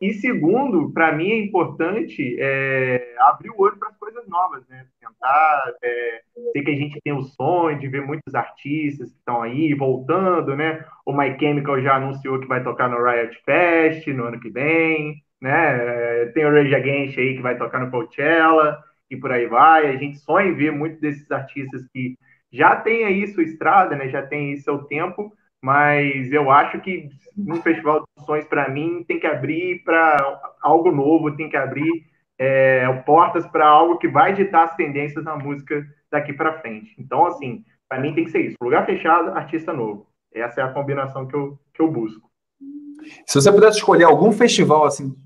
[0.00, 4.86] E segundo, para mim é importante é, abrir o olho para as coisas novas, né?
[4.98, 5.74] Tentar.
[5.82, 9.74] É, sei que a gente tem o sonho de ver muitos artistas que estão aí
[9.74, 10.86] voltando, né?
[11.04, 15.22] O My Chemical já anunciou que vai tocar no Riot Fest no ano que vem
[15.40, 16.26] né?
[16.26, 19.88] Tem o Rage Against aí que vai tocar no Coachella e por aí vai.
[19.88, 22.16] A gente sonha em ver muitos desses artistas que
[22.52, 24.08] já tem aí sua estrada, né?
[24.08, 29.04] Já tem aí seu tempo, mas eu acho que um festival de sonhos para mim
[29.06, 32.04] tem que abrir para algo novo, tem que abrir
[32.38, 36.94] é, portas para algo que vai ditar as tendências na música daqui para frente.
[36.98, 40.06] Então, assim, para mim tem que ser isso: lugar fechado, artista novo.
[40.32, 42.28] Essa é a combinação que eu, que eu busco.
[43.26, 45.16] Se você pudesse escolher algum festival assim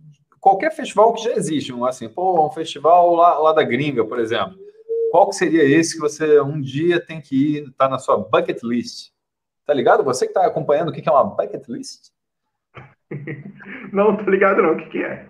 [0.44, 4.18] qualquer festival que já existe, um, assim, pô, um festival lá, lá da gringa, por
[4.18, 4.54] exemplo.
[5.10, 8.62] Qual que seria esse que você um dia tem que ir, tá na sua bucket
[8.62, 9.10] list?
[9.64, 10.04] Tá ligado?
[10.04, 12.10] Você que está acompanhando o que é uma bucket list?
[13.90, 15.26] Não, tô ligado não, o que, que é?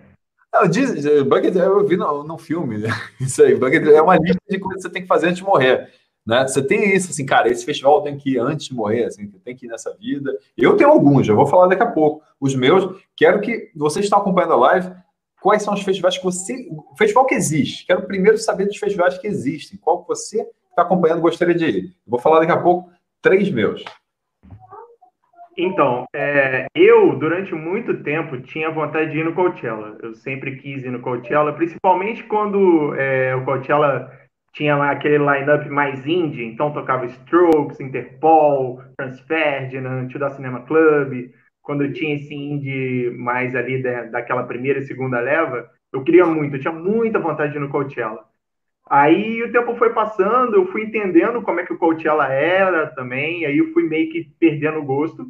[0.51, 0.91] Não, diz,
[1.23, 2.89] bucket, eu vi no, no filme, né?
[3.21, 5.45] Isso aí, bucket é uma lista de coisas que você tem que fazer antes de
[5.45, 5.89] morrer.
[6.25, 6.45] Né?
[6.47, 9.55] Você tem isso, assim, cara, esse festival tem que ir antes de morrer, assim, tem
[9.55, 10.35] que ir nessa vida.
[10.57, 12.23] Eu tenho alguns, já vou falar daqui a pouco.
[12.39, 14.91] Os meus, quero que vocês estão acompanhando a live,
[15.45, 16.67] quais são os festivais que você.
[16.71, 17.85] O festival que existe.
[17.85, 19.77] Quero primeiro saber dos festivais que existem.
[19.79, 21.89] Qual que você está acompanhando gostaria de ir?
[22.07, 22.89] Vou falar daqui a pouco
[23.21, 23.85] três meus.
[25.55, 29.95] Então, é, eu, durante muito tempo, tinha vontade de ir no Coachella.
[30.01, 34.11] Eu sempre quis ir no Coachella, principalmente quando é, o Coachella
[34.51, 41.29] tinha aquele line-up mais indie, então tocava Strokes, Interpol, Franz Ferdinand, Tio da Cinema Club,
[41.65, 46.55] quando tinha esse indie mais ali da, daquela primeira e segunda leva, eu queria muito,
[46.55, 48.23] eu tinha muita vontade no Coachella.
[48.87, 53.45] Aí o tempo foi passando, eu fui entendendo como é que o Coachella era também,
[53.45, 55.25] aí eu fui meio que perdendo o gosto.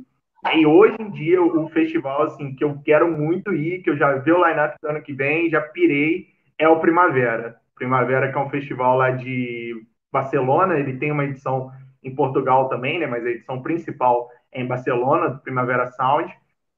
[0.54, 4.13] E hoje em dia, o festival, assim, que eu quero muito ir, que eu já
[4.17, 6.28] vi o line-up do ano que vem, já pirei,
[6.60, 7.56] é o Primavera.
[7.76, 9.74] Primavera, que é um festival lá de
[10.12, 11.71] Barcelona, ele tem uma edição
[12.04, 13.08] em Portugal também, né?
[13.08, 16.33] Mas a edição principal em Barcelona, do Primavera Sound.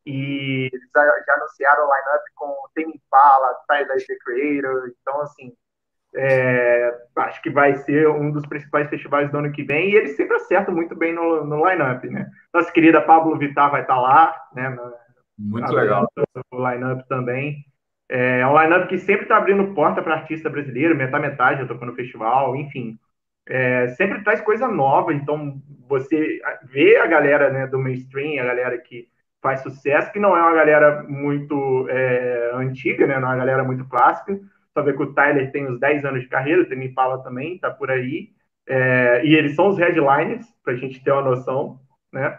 [0.06, 4.92] E eles já, anunciaram o line-up com Tame Impala, Tyler, The Creator.
[5.02, 5.54] Então, assim,
[6.16, 9.92] é, acho que vai ser um dos principais festivais do ano que vem.
[9.92, 12.30] E eles sempre acertam muito bem no, no line-up, né?
[12.54, 14.76] Nossa querida Pablo Vittar vai estar lá, né?
[15.38, 16.08] muito legal.
[16.52, 17.66] O line-up também.
[18.10, 21.96] É um line-up que sempre está abrindo porta para artista brasileiro, metade-metade, eu tocando no
[21.96, 22.98] festival, enfim
[23.50, 28.78] é, sempre traz coisa nova, então você vê a galera né, do mainstream, a galera
[28.78, 29.08] que
[29.42, 33.64] faz sucesso, que não é uma galera muito é, antiga, né, não é uma galera
[33.64, 34.40] muito clássica,
[34.74, 37.58] só ver que o Tyler tem uns 10 anos de carreira, o Temi Pala também,
[37.58, 38.30] tá por aí,
[38.68, 41.80] é, e eles são os headliners, para a gente ter uma noção,
[42.12, 42.38] né,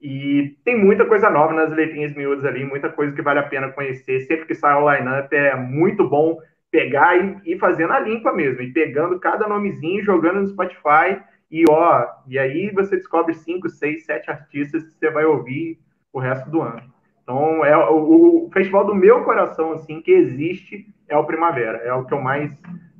[0.00, 3.72] e tem muita coisa nova nas letrinhas miúdas ali, muita coisa que vale a pena
[3.72, 6.38] conhecer, sempre que sai o line-up é muito bom
[6.70, 11.64] pegar e ir fazendo a limpa mesmo, e pegando cada nomezinho, jogando no Spotify, e
[11.68, 15.78] ó, e aí você descobre cinco, seis, sete artistas que você vai ouvir
[16.12, 16.82] o resto do ano.
[17.22, 21.78] Então, é o, o, festival do meu coração, assim, que existe, é o Primavera.
[21.78, 22.52] É o que eu mais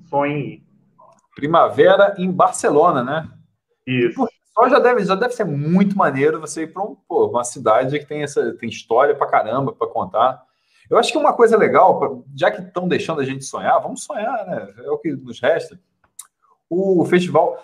[0.08, 0.62] sonho em ir.
[1.34, 3.28] Primavera em Barcelona, né?
[3.86, 4.26] Isso.
[4.52, 8.06] só já deve, já deve ser muito maneiro você ir para um, uma cidade que
[8.06, 10.42] tem, essa, tem história para caramba para contar.
[10.88, 14.46] Eu acho que uma coisa legal, já que estão deixando a gente sonhar, vamos sonhar,
[14.46, 14.74] né?
[14.84, 15.78] É o que nos resta.
[16.68, 17.60] O festival,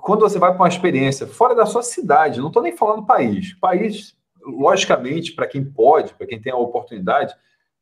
[0.00, 3.54] quando você vai para uma experiência fora da sua cidade, não estou nem falando país.
[3.54, 7.34] País, logicamente, para quem pode, para quem tem a oportunidade,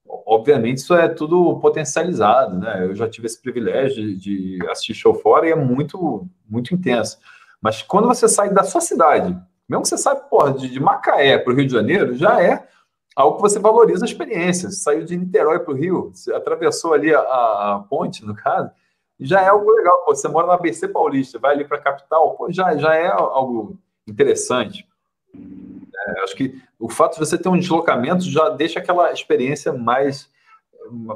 [0.08, 2.84] obviamente isso é tudo potencializado, né?
[2.84, 7.18] Eu já tive esse privilégio de, assistir show fora e é muito, muito intenso.
[7.60, 9.36] Mas quando você sai da sua cidade,
[9.68, 10.20] mesmo que você saia
[10.56, 12.68] de, de Macaé para o Rio de Janeiro, já é
[13.16, 14.70] algo que você valoriza a experiência.
[14.70, 18.70] Você saiu de Niterói para o Rio, você atravessou ali a, a, ponte, no caso,
[19.18, 20.04] já é algo legal.
[20.04, 23.08] Pô, você mora na ABC Paulista, vai ali para a capital, pô, já, já é
[23.08, 24.86] algo interessante.
[25.34, 30.30] É, acho que o fato de você ter um deslocamento já deixa aquela experiência mais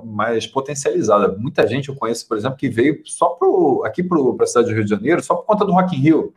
[0.04, 1.36] mais potencializada.
[1.38, 4.74] Muita gente eu conheço, por exemplo, que veio só pro, aqui para a cidade do
[4.74, 6.34] Rio de Janeiro só por conta do Rock in Rio.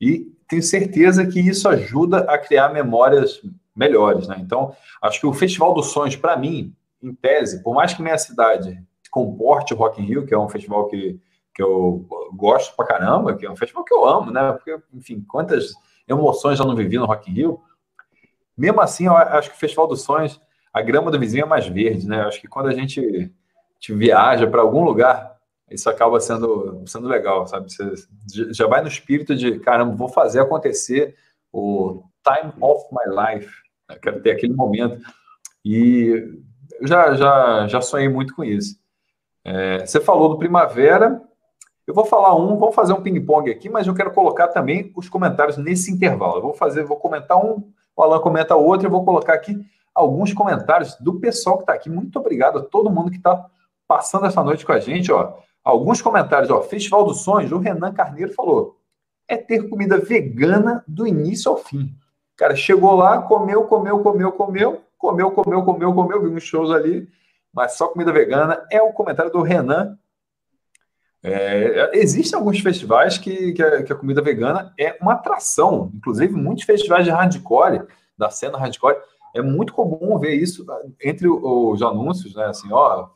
[0.00, 3.40] E tenho certeza que isso ajuda a criar memórias
[3.74, 4.36] melhores, né?
[4.40, 8.18] Então, acho que o Festival dos Sonhos, para mim, em tese, por mais que minha
[8.18, 11.20] cidade comporte o Rock in Rio, que é um festival que,
[11.54, 14.52] que eu gosto pra caramba, que é um festival que eu amo, né?
[14.52, 15.72] Porque, enfim, quantas
[16.08, 17.60] emoções já não vivi no Rock in Rio.
[18.56, 20.40] Mesmo assim, eu acho que o Festival dos Sonhos,
[20.72, 22.22] a grama do vizinho é mais verde, né?
[22.22, 23.32] Eu acho que quando a gente,
[23.88, 25.36] viaja para algum lugar,
[25.70, 27.72] isso acaba sendo, sendo legal, sabe?
[27.72, 27.94] Você
[28.52, 31.16] já vai no espírito de, caramba, vou fazer acontecer
[31.52, 33.52] o time of my life,
[33.88, 35.00] eu quero ter aquele momento.
[35.64, 36.42] E
[36.80, 38.78] eu já, já, já sonhei muito com isso.
[39.44, 41.20] É, você falou do Primavera.
[41.86, 45.08] Eu vou falar um, vou fazer um ping-pong aqui, mas eu quero colocar também os
[45.08, 46.38] comentários nesse intervalo.
[46.38, 49.60] Eu vou fazer, vou comentar um, o Alan comenta outro, e vou colocar aqui
[49.94, 51.90] alguns comentários do pessoal que está aqui.
[51.90, 53.46] Muito obrigado a todo mundo que está
[53.86, 55.12] passando essa noite com a gente.
[55.12, 55.34] Ó.
[55.62, 56.62] Alguns comentários, ó.
[56.62, 58.78] Festival dos Sonhos, o Renan Carneiro falou:
[59.28, 61.94] é ter comida vegana do início ao fim.
[62.36, 67.08] Cara, chegou lá, comeu, comeu, comeu, comeu, comeu, comeu, comeu, comeu, viu uns shows ali,
[67.52, 68.66] mas só comida vegana.
[68.70, 69.96] É o comentário do Renan.
[71.22, 76.34] É, existem alguns festivais que, que a, que, a, comida vegana é uma atração, inclusive
[76.34, 77.86] muitos festivais de hardcore,
[78.18, 78.96] da cena hardcore,
[79.34, 80.66] é muito comum ver isso
[81.02, 82.44] entre os anúncios, né?
[82.46, 83.08] Assim, ó,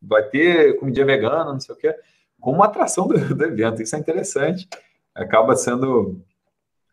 [0.00, 1.94] vai ter comida vegana, não sei o quê,
[2.40, 3.82] como uma atração do, do evento.
[3.82, 4.66] Isso é interessante,
[5.14, 6.20] acaba sendo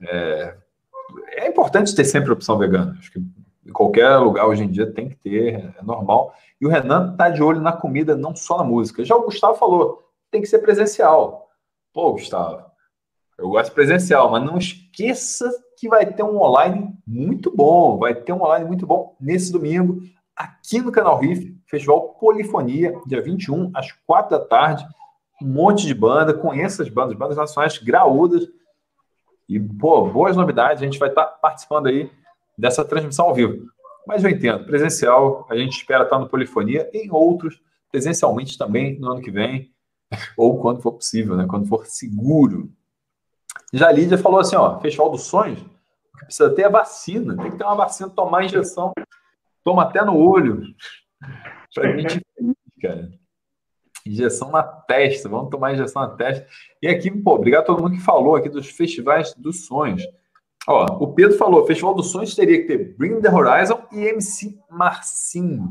[0.01, 0.57] é,
[1.35, 2.95] é importante ter sempre opção vegana.
[2.99, 6.33] Acho que em qualquer lugar hoje em dia tem que ter, é normal.
[6.59, 9.05] E o Renan tá de olho na comida, não só na música.
[9.05, 11.49] Já o Gustavo falou, tem que ser presencial.
[11.93, 12.63] Pô, Gustavo,
[13.37, 17.97] eu gosto presencial, mas não esqueça que vai ter um online muito bom.
[17.97, 20.01] Vai ter um online muito bom nesse domingo,
[20.35, 24.85] aqui no canal Riff, Festival Polifonia, dia 21, às 4 da tarde.
[25.41, 28.47] Um monte de banda, conheça as bandas, bandas nacionais graúdas
[29.47, 32.11] e, pô, boas novidades, a gente vai estar participando aí
[32.57, 33.67] dessa transmissão ao vivo.
[34.07, 39.11] Mas eu entendo, presencial, a gente espera estar no Polifonia, em outros, presencialmente também no
[39.11, 39.71] ano que vem,
[40.37, 41.45] ou quando for possível, né?
[41.47, 42.71] Quando for seguro.
[43.71, 45.63] Já a Lídia falou assim, ó, Festival dos Sonhos,
[46.25, 47.35] precisa ter a vacina.
[47.37, 48.91] Tem que ter uma vacina, tomar injeção.
[49.63, 50.61] Toma até no olho.
[51.73, 52.21] Pra gente,
[52.81, 53.11] cara.
[54.05, 55.29] Injeção na testa.
[55.29, 56.45] Vamos tomar injeção na testa.
[56.81, 60.03] E aqui, pô, obrigado a todo mundo que falou aqui dos festivais dos sonhos.
[60.67, 64.57] Ó, o Pedro falou, Festival dos Sonhos teria que ter Bring the Horizon e MC
[64.69, 65.69] Marcinho.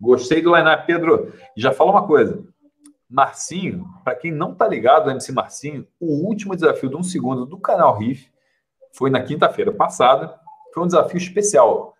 [0.00, 1.32] Gostei do line Pedro.
[1.56, 2.44] Já fala uma coisa.
[3.08, 7.58] Marcinho, para quem não tá ligado, MC Marcinho, o último desafio de um segundo do
[7.58, 8.30] canal Riff
[8.92, 10.38] foi na quinta-feira passada.
[10.74, 11.94] Foi um desafio especial.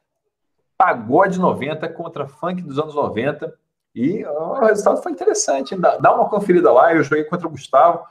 [0.77, 3.59] Pagode 90 contra funk dos anos 90.
[3.99, 5.77] E ó, o resultado foi interessante.
[5.77, 6.95] Dá, dá uma conferida lá.
[6.95, 8.05] Eu joguei contra o Gustavo.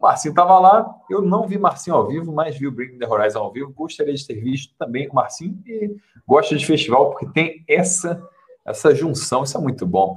[0.00, 3.38] Marcinho estava lá, eu não vi Marcinho ao vivo, mas vi o Bring the Horizon
[3.38, 3.72] ao vivo.
[3.72, 5.96] Gostaria de ter visto também o Marcinho e
[6.26, 8.22] gosto de festival porque tem essa
[8.64, 10.16] essa junção, isso é muito bom.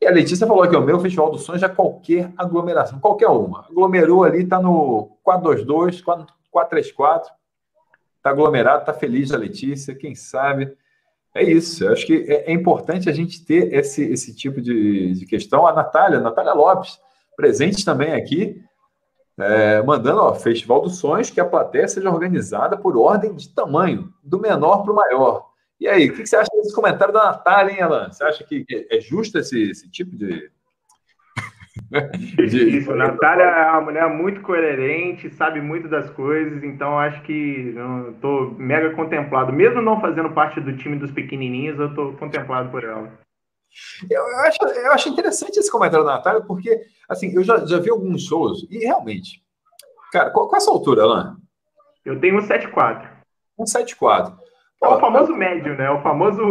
[0.00, 3.64] E a Letícia falou que o meu Festival dos Sonhos é qualquer aglomeração, qualquer uma.
[3.70, 7.32] Aglomerou ali, está no 422, 434,
[8.16, 10.76] está aglomerado, está feliz a Letícia, quem sabe.
[11.36, 15.12] É isso, eu acho que é, é, importante a gente ter esse, esse tipo de,
[15.12, 15.66] de questão.
[15.66, 16.98] A Natália, Natália Lopes,
[17.36, 18.62] presente também aqui,
[19.38, 24.10] é, mandando, ó, Festival dos Sonhos, que a plateia seja organizada por ordem de tamanho,
[24.24, 25.50] do menor para o maior.
[25.78, 28.10] E aí, o que você acha desse comentário da Natália, hein, Alan?
[28.10, 30.50] Você acha que é justo esse, esse tipo de.
[32.38, 37.74] Isso, Natália é uma mulher muito coerente, sabe muito das coisas, então acho que
[38.14, 39.52] estou mega contemplado.
[39.52, 43.12] Mesmo não fazendo parte do time dos pequenininhos, eu estou contemplado por ela.
[44.10, 47.78] Eu, eu, acho, eu acho interessante esse comentário da Natália, porque, assim, eu já, já
[47.78, 49.42] vi alguns shows, e realmente,
[50.12, 51.36] cara, qual, qual é a sua altura, Alan?
[52.04, 53.06] Eu tenho um 7,4.
[53.58, 54.34] Um 7,4.
[54.82, 55.90] É o famoso médio, né?
[55.90, 56.42] O famoso.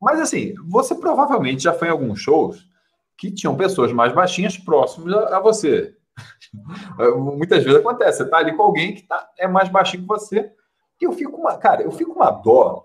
[0.00, 2.69] Mas assim, você provavelmente já foi em alguns shows
[3.20, 5.94] que tinham pessoas mais baixinhas próximas a, a você.
[7.36, 10.50] Muitas vezes acontece, você tá ali com alguém que tá, é mais baixinho que você.
[10.98, 12.82] E eu fico uma, cara, eu fico uma dó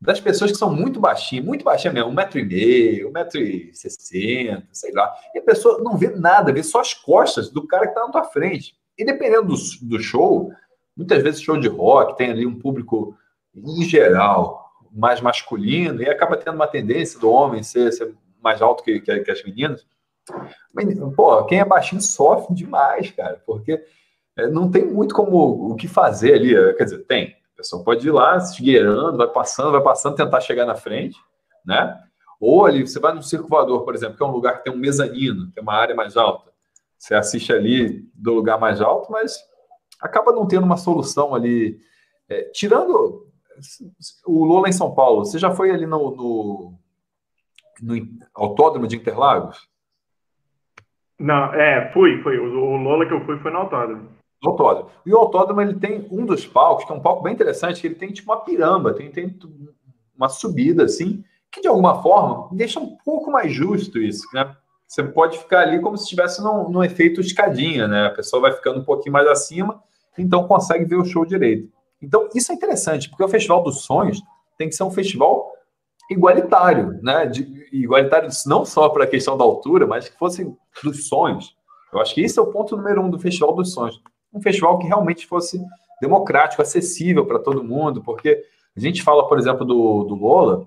[0.00, 3.40] das pessoas que são muito baixinhas, muito baixinhas mesmo, um metro e meio, um metro
[3.40, 5.12] e sessenta, sei lá.
[5.32, 8.12] E a pessoa não vê nada, vê só as costas do cara que está na
[8.12, 8.74] tua frente.
[8.96, 10.52] E dependendo do, do show,
[10.96, 13.16] muitas vezes show de rock tem ali um público
[13.54, 18.12] em geral, mais masculino, e acaba tendo uma tendência do homem ser, ser
[18.48, 19.86] mais alto que, que, que, as meninas.
[21.14, 23.82] Pô, quem é baixinho sofre demais, cara, porque
[24.36, 26.56] é, não tem muito como o que fazer ali.
[26.56, 27.36] É, quer dizer, tem.
[27.54, 31.18] A pessoa pode ir lá, se esgueirando, vai passando, vai passando, tentar chegar na frente,
[31.64, 31.98] né?
[32.40, 34.72] Ou ali, você vai no circo voador, por exemplo, que é um lugar que tem
[34.72, 36.52] um mezanino, tem uma área mais alta.
[36.96, 39.36] Você assiste ali do lugar mais alto, mas
[40.00, 41.78] acaba não tendo uma solução ali.
[42.28, 43.26] É, tirando
[44.24, 46.77] o Lula em São Paulo, você já foi ali no, no,
[47.82, 47.94] no
[48.34, 49.68] autódromo de Interlagos?
[51.18, 52.38] Não, é, fui, fui.
[52.38, 54.08] O, Lola que eu fui foi no autódromo.
[54.42, 54.90] No autódromo.
[55.04, 57.86] E o autódromo ele tem um dos palcos, que é um palco bem interessante, que
[57.86, 59.36] ele tem tipo uma piramba, tem, tem
[60.16, 64.54] uma subida assim, que de alguma forma deixa um pouco mais justo isso, né?
[64.86, 68.06] Você pode ficar ali como se estivesse num, num efeito escadinha, né?
[68.06, 69.82] A pessoa vai ficando um pouquinho mais acima,
[70.16, 71.68] então consegue ver o show direito.
[72.00, 74.22] Então, isso é interessante, porque o Festival dos Sonhos
[74.56, 75.47] tem que ser um festival
[76.10, 77.26] igualitário, né?
[77.26, 80.50] De, igualitário não só para a questão da altura, mas que fosse
[80.82, 81.56] dos sonhos.
[81.92, 84.00] Eu acho que esse é o ponto número um do Festival dos Sonhos.
[84.32, 85.60] Um festival que realmente fosse
[86.00, 88.42] democrático, acessível para todo mundo, porque
[88.76, 90.66] a gente fala, por exemplo, do, do Lola,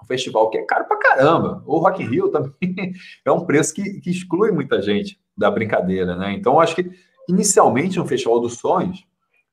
[0.00, 1.62] um festival que é caro para caramba.
[1.66, 2.92] O Rock in Rio também
[3.24, 6.32] é um preço que, que exclui muita gente da brincadeira, né?
[6.32, 6.90] Então, acho que
[7.28, 9.04] inicialmente um festival dos sonhos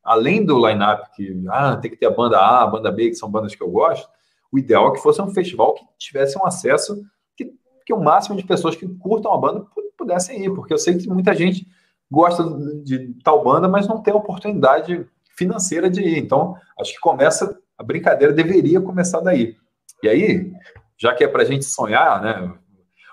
[0.04, 3.15] além do line-up que ah, tem que ter a banda A, a banda B, que
[3.15, 4.08] são bandas que eu gosto,
[4.54, 7.04] o ideal é que fosse um festival que tivesse um acesso
[7.36, 7.52] que,
[7.84, 9.66] que o máximo de pessoas que curtam a banda
[9.98, 11.66] pudessem ir, porque eu sei que muita gente
[12.10, 12.44] gosta
[12.84, 16.20] de tal banda, mas não tem oportunidade financeira de ir.
[16.20, 19.58] Então, acho que começa, a brincadeira deveria começar daí.
[20.04, 20.52] E aí,
[20.98, 22.54] já que é para a gente sonhar, né?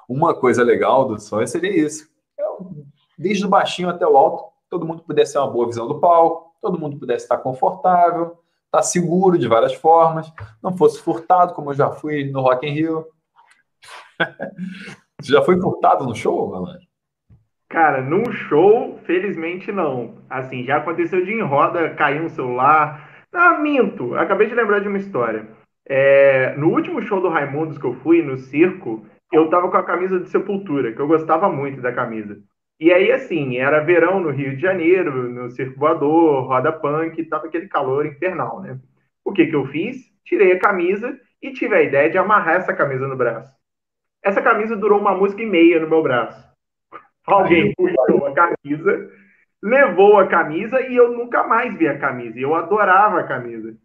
[0.07, 2.07] Uma coisa legal do sonho seria isso.
[2.39, 2.85] Eu,
[3.17, 6.53] desde o baixinho até o alto, todo mundo pudesse ter uma boa visão do palco,
[6.61, 8.37] todo mundo pudesse estar confortável,
[8.71, 12.73] tá seguro de várias formas, não fosse furtado, como eu já fui no Rock in
[12.73, 13.07] Rio.
[15.21, 16.79] Você já foi furtado no show, Alan?
[17.69, 20.17] Cara, num show, felizmente não.
[20.29, 23.25] Assim, já aconteceu de em roda cair um celular.
[23.33, 25.47] Ah, minto, acabei de lembrar de uma história.
[25.87, 29.85] É, no último show do Raimundos que eu fui, no circo, eu tava com a
[29.85, 32.39] camisa de Sepultura, que eu gostava muito da camisa.
[32.81, 37.47] E aí, assim, era verão no Rio de Janeiro, no Circo Voador, Roda Punk, tava
[37.47, 38.81] aquele calor infernal, né?
[39.23, 40.11] O que que eu fiz?
[40.25, 43.55] Tirei a camisa e tive a ideia de amarrar essa camisa no braço.
[44.25, 46.43] Essa camisa durou uma música e meia no meu braço.
[47.27, 49.11] Alguém puxou a camisa,
[49.63, 52.39] levou a camisa e eu nunca mais vi a camisa.
[52.39, 53.77] E eu adorava a camisa.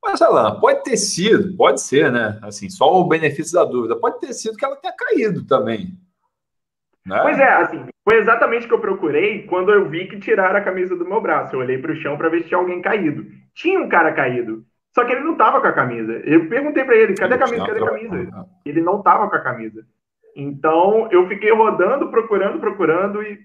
[0.00, 2.38] Mas, Alan, pode ter sido, pode ser, né?
[2.42, 3.98] Assim, só o benefício da dúvida.
[3.98, 5.98] Pode ter sido que ela tenha caído também.
[7.04, 7.18] Né?
[7.22, 10.62] Pois é, assim, foi exatamente o que eu procurei quando eu vi que tiraram a
[10.62, 11.54] camisa do meu braço.
[11.54, 13.26] Eu olhei para o chão para ver se tinha alguém caído.
[13.54, 16.12] Tinha um cara caído, só que ele não tava com a camisa.
[16.24, 17.66] Eu perguntei para ele, cadê a camisa?
[17.66, 18.46] Cadê a camisa?
[18.64, 19.86] Ele não tava com a camisa.
[20.34, 23.38] Então, eu fiquei rodando, procurando, procurando e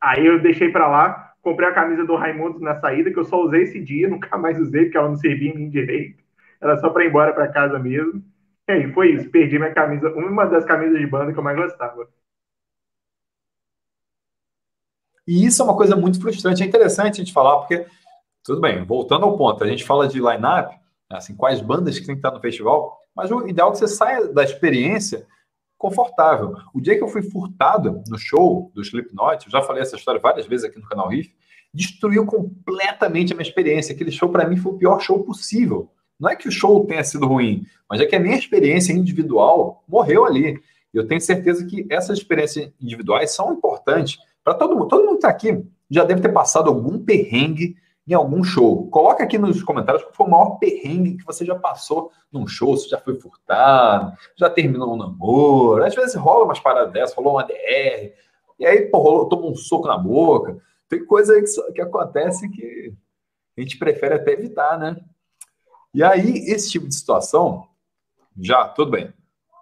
[0.00, 3.40] aí eu deixei para lá, comprei a camisa do Raimundo na saída, que eu só
[3.42, 6.22] usei esse dia, nunca mais usei, porque ela não servia em mim direito.
[6.60, 8.22] Era só para ir embora para casa mesmo.
[8.68, 9.30] E aí, foi isso.
[9.30, 12.08] Perdi minha camisa, uma das camisas de banda que eu mais gostava.
[15.26, 16.62] E isso é uma coisa muito frustrante.
[16.62, 17.86] É interessante a gente falar, porque,
[18.44, 20.74] tudo bem, voltando ao ponto, a gente fala de line-up,
[21.10, 23.88] assim, quais bandas que tem que estar no festival, mas o ideal é que você
[23.88, 25.26] saia da experiência
[25.76, 26.56] confortável.
[26.72, 30.20] O dia que eu fui furtado no show do Slipknot, eu já falei essa história
[30.20, 31.34] várias vezes aqui no canal Riff,
[31.74, 33.94] destruiu completamente a minha experiência.
[33.94, 35.90] Aquele show, para mim, foi o pior show possível.
[36.20, 39.82] Não é que o show tenha sido ruim, mas é que a minha experiência individual
[39.88, 40.60] morreu ali.
[40.94, 44.88] Eu tenho certeza que essas experiências individuais são importantes para todo mundo.
[44.88, 47.76] Todo mundo que está aqui já deve ter passado algum perrengue
[48.06, 48.88] em algum show.
[48.88, 52.76] Coloca aqui nos comentários qual foi o maior perrengue que você já passou num show,
[52.76, 55.84] se já foi furtado, já terminou um namoro.
[55.84, 58.12] Às vezes rola umas paradas dessas, rolou uma DR,
[58.58, 60.56] e aí, pô, rolou, toma um soco na boca.
[60.88, 62.94] Tem coisa aí que, que acontece que
[63.56, 64.96] a gente prefere até evitar, né?
[65.94, 67.66] E aí, esse tipo de situação,
[68.40, 69.12] já, tudo bem,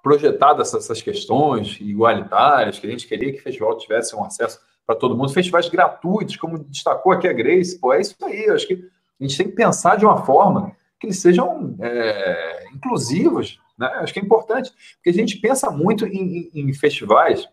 [0.03, 4.61] projetado essas, essas questões igualitárias, que a gente queria que o festival tivesse um acesso
[4.91, 8.47] para todo mundo, festivais gratuitos, como destacou aqui a Grace, pô, é isso aí.
[8.47, 12.65] Eu acho que a gente tem que pensar de uma forma que eles sejam é,
[12.75, 13.87] inclusivos, né?
[14.01, 17.49] Acho que é importante, porque a gente pensa muito em, em, em festivais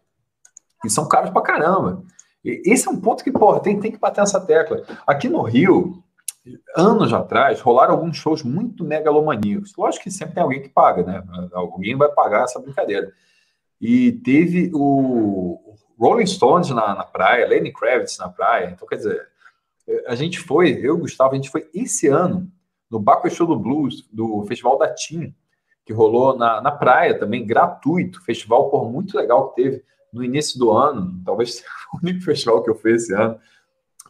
[0.82, 2.04] que são caros para caramba.
[2.44, 4.84] E esse é um ponto que, porra, tem, tem que bater essa tecla.
[5.06, 6.04] Aqui no Rio,
[6.76, 9.74] anos atrás, rolaram alguns shows muito megalomaníacos.
[9.78, 11.24] Lógico que sempre tem alguém que paga, né?
[11.54, 13.12] Alguém vai pagar essa brincadeira.
[13.80, 18.70] E teve o, Rolling Stones na, na praia, Lenny Kravitz na praia.
[18.72, 19.28] Então, quer dizer,
[20.06, 22.52] a gente foi, eu e Gustavo, a gente foi esse ano
[22.90, 25.34] no Baco Show do Blues, do Festival da TIM,
[25.86, 28.24] que rolou na, na praia também, gratuito.
[28.24, 31.22] Festival, por muito legal que teve no início do ano.
[31.26, 33.40] Talvez o único festival que eu fui esse ano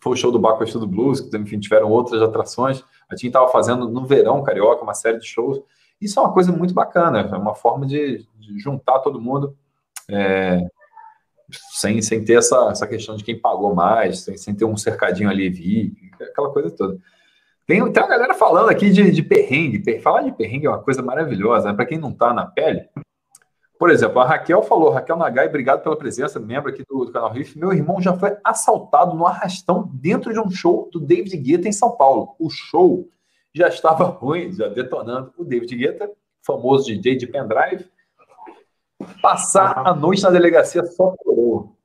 [0.01, 2.83] foi o show do Baco Show do Blues, que enfim, tiveram outras atrações.
[3.09, 5.61] A TIM estava fazendo no verão carioca uma série de shows.
[5.99, 9.55] Isso é uma coisa muito bacana, é uma forma de, de juntar todo mundo.
[10.09, 10.61] É,
[11.49, 15.29] sem, sem ter essa, essa questão de quem pagou mais, sem, sem ter um cercadinho
[15.29, 16.97] ali, vi, aquela coisa toda.
[17.65, 19.99] Tem, tem uma galera falando aqui de, de perrengue.
[19.99, 21.75] Falar de perrengue é uma coisa maravilhosa, né?
[21.75, 22.87] Para quem não está na pele.
[23.77, 27.31] Por exemplo, a Raquel falou, Raquel Nagai, obrigado pela presença, membro aqui do, do canal
[27.31, 27.59] Riff.
[27.59, 31.71] Meu irmão já foi assaltado no arrastão dentro de um show do David Guetta em
[31.71, 32.35] São Paulo.
[32.39, 33.07] O show
[33.53, 35.31] já estava ruim, já detonando.
[35.37, 36.09] O David Guetta,
[36.41, 37.85] famoso DJ de pendrive,
[39.21, 41.77] Passar a noite na delegacia só piorou.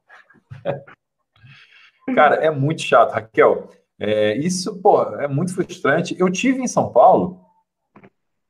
[2.14, 3.68] Cara, é muito chato, Raquel.
[3.98, 6.16] É, isso, pô, é muito frustrante.
[6.18, 7.40] Eu tive em São Paulo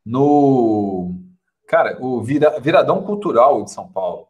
[0.04, 1.14] no.
[1.66, 4.28] Cara, o vira, Viradão Cultural de São Paulo.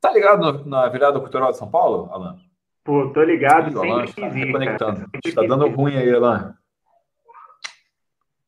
[0.00, 2.38] Tá ligado no, na Virada Cultural de São Paulo, Alan?
[2.84, 3.74] Pô, tô ligado.
[3.74, 5.08] O Alan está reconectando.
[5.24, 6.54] Está dando ruim aí, Alan.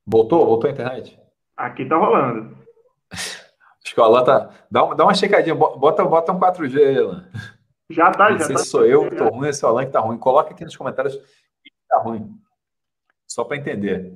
[0.07, 0.45] Voltou?
[0.47, 1.19] Voltou a internet?
[1.57, 2.57] Aqui tá rolando.
[4.01, 4.51] O Alan tá.
[4.71, 7.29] Dá uma, dá uma checadinha, bota, bota um 4G aí, Alan.
[7.89, 8.63] Já tá, Não já sei tá.
[8.63, 10.19] Se sou eu que tô ruim, se é o Alan que tá ruim.
[10.19, 12.31] Coloca aqui nos comentários que tá ruim.
[13.27, 14.13] Só para entender.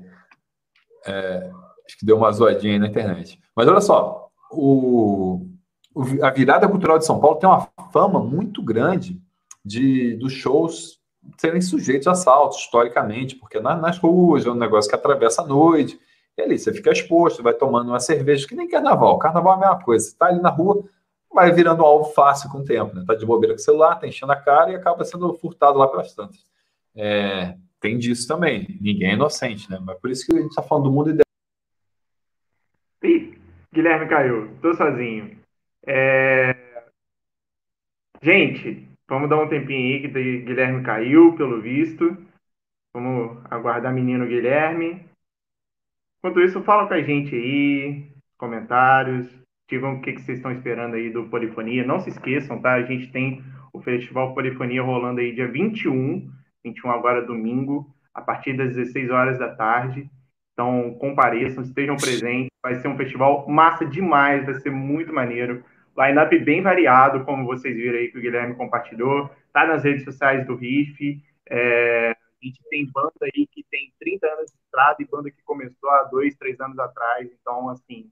[1.06, 1.50] É,
[1.86, 3.40] acho que deu uma zoadinha aí na internet.
[3.56, 5.46] Mas olha só, o,
[5.94, 9.20] o, a virada cultural de São Paulo tem uma fama muito grande
[9.64, 11.00] de dos shows
[11.36, 15.46] serem sujeitos a assaltos, historicamente, porque nas, nas ruas é um negócio que atravessa a
[15.46, 15.98] noite
[16.36, 19.18] e ali você fica exposto, vai tomando uma cerveja, que nem carnaval.
[19.18, 20.04] Carnaval é a mesma coisa.
[20.04, 20.84] Você está ali na rua,
[21.32, 22.94] vai virando alvo fácil com o tempo.
[22.94, 23.04] Né?
[23.06, 25.88] Tá de bobeira com o celular, tá enchendo a cara e acaba sendo furtado lá
[25.88, 26.44] pelas tantas.
[26.94, 28.78] É, tem disso também.
[28.80, 29.78] Ninguém é inocente, né?
[29.80, 31.24] Mas por isso que a gente está falando do mundo ideal.
[33.02, 33.38] Ih,
[33.72, 34.56] Guilherme caiu.
[34.60, 35.38] Tô sozinho.
[35.86, 36.54] É...
[38.22, 42.16] Gente, vamos dar um tempinho aí que Guilherme caiu, pelo visto.
[42.94, 45.09] Vamos aguardar menino Guilherme.
[46.20, 49.26] Enquanto isso, fala com a gente aí, comentários,
[49.70, 51.82] digam o que, que vocês estão esperando aí do Polifonia.
[51.82, 52.74] Não se esqueçam, tá?
[52.74, 53.42] A gente tem
[53.72, 56.30] o Festival Polifonia rolando aí dia 21,
[56.62, 60.10] 21 agora domingo, a partir das 16 horas da tarde.
[60.52, 62.50] Então, compareçam, estejam presentes.
[62.62, 65.64] Vai ser um festival massa demais, vai ser muito maneiro.
[65.96, 69.30] Line-up bem variado, como vocês viram aí que o Guilherme compartilhou.
[69.54, 71.22] Tá nas redes sociais do RIF.
[71.48, 75.42] É, a gente tem banda aí que tem 30 anos de estrada e banda que
[75.44, 77.28] começou há dois, três anos atrás.
[77.40, 78.10] Então, assim,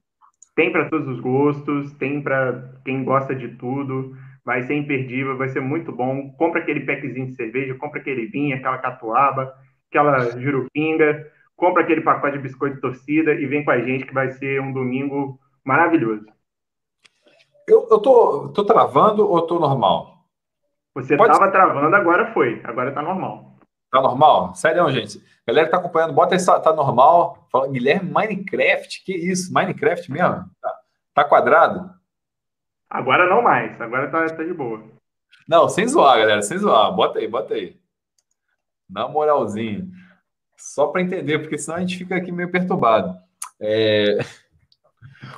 [0.55, 4.15] tem para todos os gostos, tem para quem gosta de tudo.
[4.45, 6.31] Vai ser imperdível, vai ser muito bom.
[6.33, 9.53] Compra aquele packzinho de cerveja, compra aquele vinho, aquela catuaba,
[9.89, 14.13] aquela jurupinga, compra aquele pacote de biscoito de torcida e vem com a gente que
[14.13, 16.25] vai ser um domingo maravilhoso.
[17.67, 20.25] Eu, eu tô, tô travando ou tô normal?
[20.95, 22.59] Você estava travando, agora foi.
[22.63, 23.48] Agora tá normal.
[23.91, 24.53] Tá normal?
[24.55, 25.21] Sério, gente.
[25.47, 27.47] Galera que tá acompanhando, bota aí, tá normal.
[27.51, 29.51] Fala, Guilherme, Minecraft, que isso?
[29.51, 30.45] Minecraft mesmo?
[30.61, 30.79] Tá,
[31.15, 31.89] tá quadrado?
[32.89, 33.79] Agora não mais.
[33.81, 34.83] Agora tá, tá de boa.
[35.47, 36.93] Não, sem zoar, galera, sem zoar.
[36.93, 37.79] Bota aí, bota aí.
[38.87, 39.87] Na moralzinha.
[40.55, 43.17] Só para entender, porque senão a gente fica aqui meio perturbado.
[43.59, 44.19] É...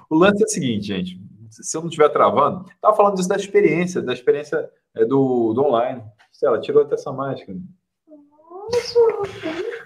[0.10, 1.22] O lance é o seguinte, gente.
[1.50, 5.64] Se eu não estiver travando, tava falando disso da experiência, da experiência é, do, do
[5.64, 6.04] online.
[6.32, 7.58] Sei ela tirou até essa máscara.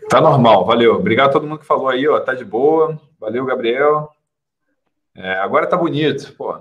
[0.10, 0.96] Tá normal, valeu.
[0.96, 2.20] Obrigado a todo mundo que falou aí, ó.
[2.20, 3.00] Tá de boa.
[3.20, 4.10] Valeu, Gabriel.
[5.16, 6.34] É, agora tá bonito.
[6.36, 6.58] Pô,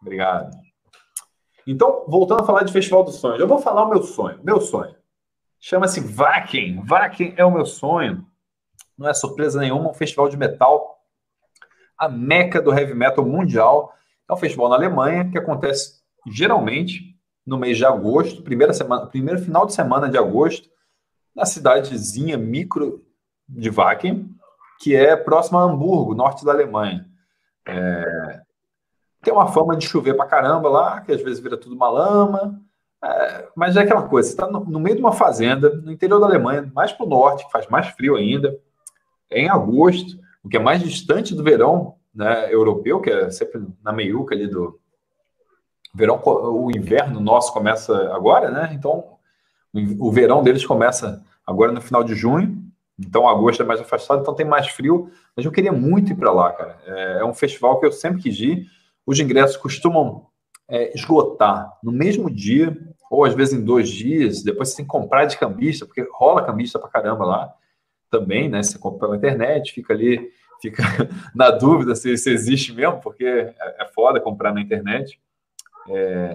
[0.00, 0.50] obrigado.
[1.66, 4.40] Então, voltando a falar de Festival dos Sonhos, eu vou falar o meu sonho.
[4.42, 4.94] Meu sonho.
[5.60, 6.82] Chama-se Vakin.
[6.84, 8.26] Vakin é o meu sonho.
[8.98, 10.98] Não é surpresa nenhuma, um festival de metal.
[11.96, 13.94] A meca do heavy metal mundial.
[14.28, 17.16] É um festival na Alemanha que acontece geralmente
[17.46, 20.68] no mês de agosto, primeira semana, primeiro final de semana de agosto,
[21.34, 23.04] na cidadezinha micro
[23.48, 24.30] de Wacken,
[24.80, 27.06] que é próxima a Hamburgo, norte da Alemanha.
[27.66, 28.40] É,
[29.22, 32.60] tem uma fama de chover pra caramba lá, que às vezes vira tudo uma lama,
[33.02, 36.18] é, mas é aquela coisa, você está no, no, meio de uma fazenda, no interior
[36.18, 38.58] da Alemanha, mais para o norte, que faz mais frio ainda,
[39.30, 43.64] é em agosto, o que é mais distante do verão né, europeu, que é sempre
[43.82, 44.80] na meiuca ali do,
[45.94, 48.70] verão, o inverno nosso começa agora, né?
[48.72, 49.18] Então,
[49.98, 52.62] o verão deles começa agora no final de junho.
[52.98, 55.10] Então, agosto é mais afastado, então tem mais frio.
[55.36, 56.78] Mas eu queria muito ir para lá, cara.
[56.86, 58.66] É, é, um festival que eu sempre quis ir.
[59.06, 60.26] Os ingressos costumam
[60.68, 62.76] é, esgotar no mesmo dia,
[63.10, 64.42] ou às vezes em dois dias.
[64.42, 67.52] Depois você tem que comprar de cambista, porque rola cambista para caramba lá
[68.10, 68.62] também, né?
[68.62, 70.82] Você compra pela internet, fica ali, fica
[71.34, 75.18] na dúvida se, se existe mesmo, porque é, é foda comprar na internet.
[75.88, 76.34] É,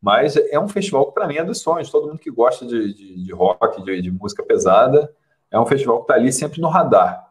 [0.00, 1.90] mas é um festival que, para mim, é dos sonhos.
[1.90, 5.14] Todo mundo que gosta de, de, de rock, de, de, música pesada,
[5.50, 7.28] é um festival que está ali sempre no radar.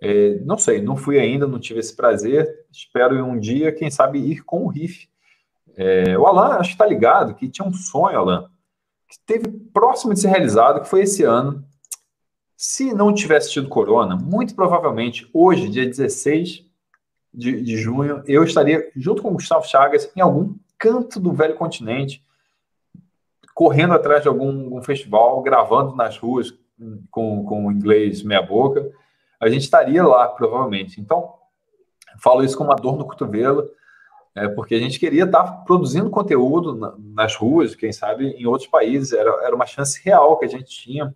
[0.00, 2.66] É, não sei, não fui ainda, não tive esse prazer.
[2.70, 5.08] Espero um dia, quem sabe, ir com o Riff.
[5.76, 8.48] É, o Alan, acho que está ligado, que tinha um sonho, Alan,
[9.08, 11.64] que teve próximo de ser realizado, que foi esse ano.
[12.56, 16.64] Se não tivesse tido corona, muito provavelmente hoje, dia 16
[17.32, 21.56] de, de junho, eu estaria junto com o Gustavo Chagas em algum canto do velho
[21.56, 22.24] continente,
[23.54, 26.56] correndo atrás de algum, algum festival, gravando nas ruas
[27.10, 28.88] com, com inglês meia-boca.
[29.40, 31.00] A gente estaria lá, provavelmente.
[31.00, 31.34] Então,
[32.18, 33.68] falo isso com uma dor no cotovelo,
[34.34, 38.68] é, porque a gente queria estar produzindo conteúdo na, nas ruas, quem sabe em outros
[38.68, 39.12] países.
[39.12, 41.14] Era, era uma chance real que a gente tinha.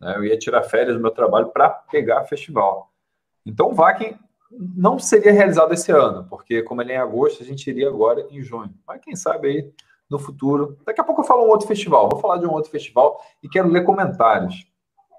[0.00, 0.16] Né?
[0.16, 2.92] Eu ia tirar férias do meu trabalho para pegar festival.
[3.44, 4.16] Então, o Vakin
[4.50, 8.26] não seria realizado esse ano, porque como ele é em agosto, a gente iria agora
[8.30, 8.74] em junho.
[8.86, 9.72] Mas quem sabe aí
[10.10, 10.76] no futuro.
[10.84, 12.08] Daqui a pouco eu falo um outro festival.
[12.10, 14.66] Vou falar de um outro festival e quero ler comentários.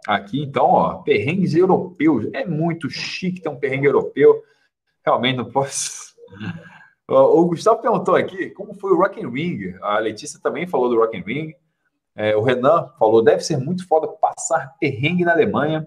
[0.06, 2.28] Aqui, então, ó, perrengues europeus.
[2.34, 4.44] É muito chique ter um perrengue europeu.
[5.06, 6.12] Realmente não posso.
[7.14, 9.76] O Gustavo perguntou aqui como foi o Rock Ring.
[9.82, 11.54] A Letícia também falou do Rock Ring.
[12.16, 15.86] É, o Renan falou: deve ser muito foda passar perrengue na Alemanha.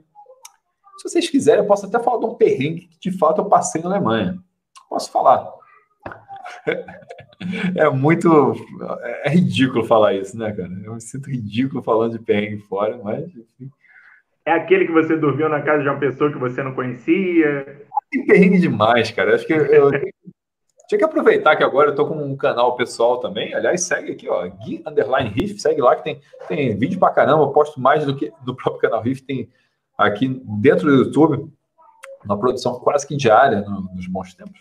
[0.98, 3.82] Se vocês quiserem, eu posso até falar de um perrengue que de fato eu passei
[3.82, 4.38] na Alemanha.
[4.88, 5.50] Posso falar.
[7.76, 8.54] É muito.
[9.24, 10.70] É ridículo falar isso, né, cara?
[10.82, 13.24] Eu me sinto ridículo falando de perrengue fora, mas.
[13.24, 13.70] Enfim.
[14.46, 17.86] É aquele que você dormiu na casa de uma pessoa que você não conhecia?
[18.10, 19.34] Tem perrengue demais, cara.
[19.34, 19.90] Acho que eu,
[20.86, 23.54] tinha que aproveitar que agora eu tô com um canal pessoal também.
[23.54, 27.42] Aliás, segue aqui, ó, Gui Underline Riff, segue lá que tem, tem vídeo pra caramba.
[27.42, 29.22] Eu posto mais do que do próprio canal Riff.
[29.22, 29.48] Tem
[29.96, 31.50] aqui dentro do YouTube,
[32.24, 34.60] uma produção quase que diária nos bons tempos,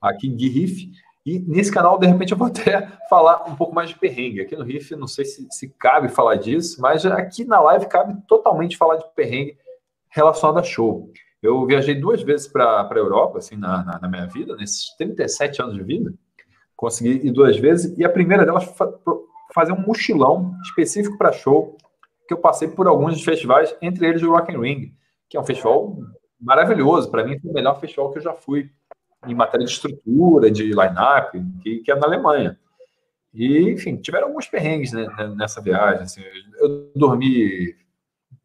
[0.00, 0.90] aqui em Riff.
[1.24, 4.40] E nesse canal, de repente, eu vou até falar um pouco mais de perrengue.
[4.40, 8.16] Aqui no Riff, não sei se, se cabe falar disso, mas aqui na live cabe
[8.26, 9.56] totalmente falar de perrengue
[10.08, 11.10] relacionado a show.
[11.42, 15.62] Eu viajei duas vezes para a Europa, assim, na, na, na, minha vida, nesses 37
[15.62, 16.12] anos de vida.
[16.76, 18.88] Consegui ir duas vezes, e a primeira delas foi
[19.54, 21.76] fazer um mochilão específico para show
[22.30, 24.94] que eu passei por alguns festivais, entre eles o Rock and Ring,
[25.28, 25.98] que é um festival
[26.40, 27.10] maravilhoso.
[27.10, 28.70] Para mim, foi o melhor festival que eu já fui
[29.26, 32.56] em matéria de estrutura, de line-up, que, que é na Alemanha.
[33.34, 36.02] E, enfim, tiveram alguns perrengues né, nessa viagem.
[36.02, 36.22] Assim,
[36.60, 37.74] eu dormi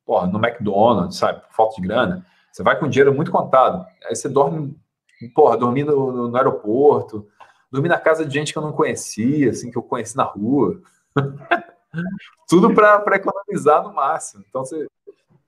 [0.03, 1.43] porra, no McDonald's, sabe?
[1.51, 2.25] Falta de grana.
[2.51, 3.85] Você vai com dinheiro muito contado.
[4.05, 4.75] Aí você dorme,
[5.35, 7.27] porra, dormindo no, no aeroporto,
[7.71, 10.81] dormi na casa de gente que eu não conhecia, assim, que eu conheci na rua.
[12.47, 14.43] Tudo para economizar no máximo.
[14.47, 14.87] Então você,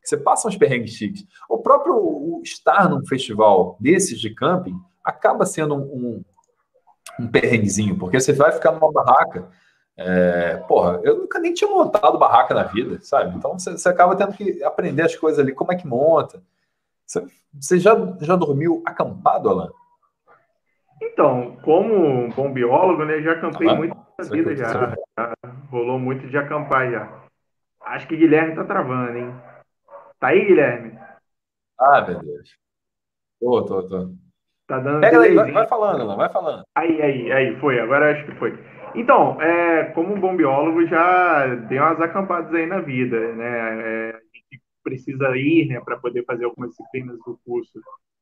[0.04, 1.26] você passa uns perrengues chiques.
[1.50, 6.26] O próprio o estar num festival desses de camping acaba sendo um, um,
[7.20, 9.50] um perrenguezinho, porque você vai ficar numa barraca.
[9.96, 13.36] É, porra, eu nunca nem tinha montado barraca na vida, sabe?
[13.36, 16.42] Então você, você acaba tendo que aprender as coisas ali, como é que monta.
[17.06, 17.26] Você,
[17.60, 19.72] você já, já dormiu acampado, Alan?
[21.02, 25.34] Então, como bom biólogo, né, já acampei ah, muito vida já, já,
[25.70, 27.24] Rolou muito de acampar já.
[27.82, 29.36] Acho que Guilherme tá travando, hein?
[30.20, 30.98] Tá aí, Guilherme?
[31.80, 32.58] Ah, meu Deus.
[33.40, 34.12] Tô, tô, tô.
[34.66, 35.02] Tá dando.
[35.02, 36.64] Pega daí, vai, vai, falando, não, vai falando.
[36.76, 38.58] Aí, aí, aí, foi, agora acho que foi.
[38.96, 43.48] Então, é, como bom biólogo, já dei umas acampadas aí na vida, né?
[43.48, 47.80] É, a gente precisa ir, né, para poder fazer algumas disciplinas do curso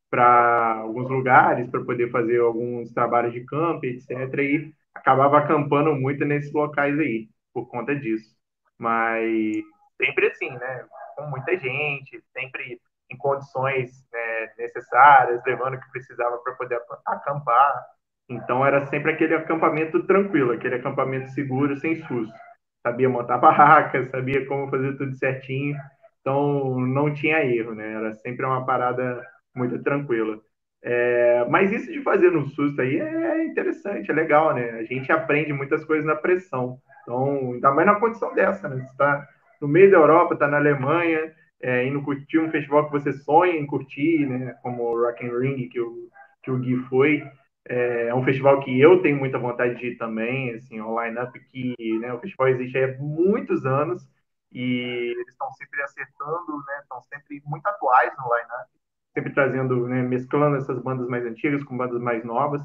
[0.09, 4.11] para alguns lugares, para poder fazer alguns trabalhos de campo, etc.
[4.39, 8.35] E acabava acampando muito nesses locais aí, por conta disso.
[8.79, 9.63] Mas
[9.97, 10.85] sempre assim, né?
[11.15, 12.79] Com muita gente, sempre
[13.09, 17.85] em condições né, necessárias, levando o que precisava para poder acampar.
[18.27, 22.33] Então era sempre aquele acampamento tranquilo, aquele acampamento seguro, sem susto.
[22.81, 25.77] Sabia montar barraca, sabia como fazer tudo certinho.
[26.21, 27.93] Então não tinha erro, né?
[27.93, 29.23] Era sempre uma parada
[29.55, 30.39] muito tranquila.
[30.87, 34.69] É, mas isso de fazer no susto aí é interessante, é legal, né?
[34.69, 36.79] A gente aprende muitas coisas na pressão.
[37.01, 38.75] Então, ainda mais na condição dessa, né?
[38.75, 39.27] Você está
[39.59, 43.53] no meio da Europa, está na Alemanha, é, indo curtir um festival que você sonha
[43.57, 44.55] em curtir, né?
[44.61, 46.07] Como o Rock and Ring, que o,
[46.43, 47.23] que o Gui foi.
[47.67, 51.39] É, é um festival que eu tenho muita vontade de ir também, assim, um line-up
[51.51, 54.07] que né, o festival existe há muitos anos
[54.51, 56.79] e eles estão sempre acertando, né?
[56.83, 58.75] Estão sempre muito atuais no line-up
[59.15, 62.61] sempre trazendo, né, mesclando essas bandas mais antigas com bandas mais novas.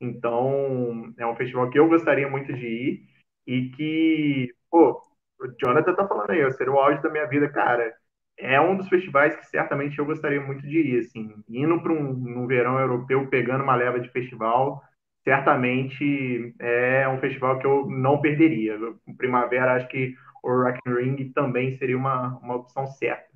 [0.00, 3.06] Então, é um festival que eu gostaria muito de ir
[3.46, 5.00] e que, pô,
[5.40, 7.94] o Jonathan tá falando aí, ser o auge da minha vida, cara.
[8.38, 12.42] É um dos festivais que certamente eu gostaria muito de ir, assim, indo para um,
[12.42, 14.82] um verão europeu, pegando uma leva de festival,
[15.24, 18.78] certamente é um festival que eu não perderia.
[19.18, 23.29] Primavera, acho que o Rock and Ring também seria uma, uma opção certa.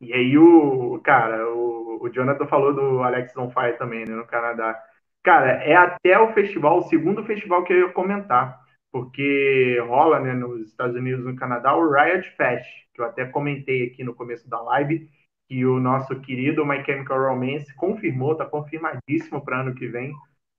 [0.00, 4.26] E aí o, cara, o, o Jonathan falou do Alex on Fire também, né, no
[4.26, 4.78] Canadá.
[5.22, 8.60] Cara, é até o festival, o segundo festival que eu ia comentar,
[8.92, 13.86] porque rola, né, nos Estados Unidos no Canadá, o Riot Fest, que eu até comentei
[13.86, 15.08] aqui no começo da live,
[15.48, 20.12] que o nosso querido My Chemical Romance confirmou, tá confirmadíssimo para ano que vem,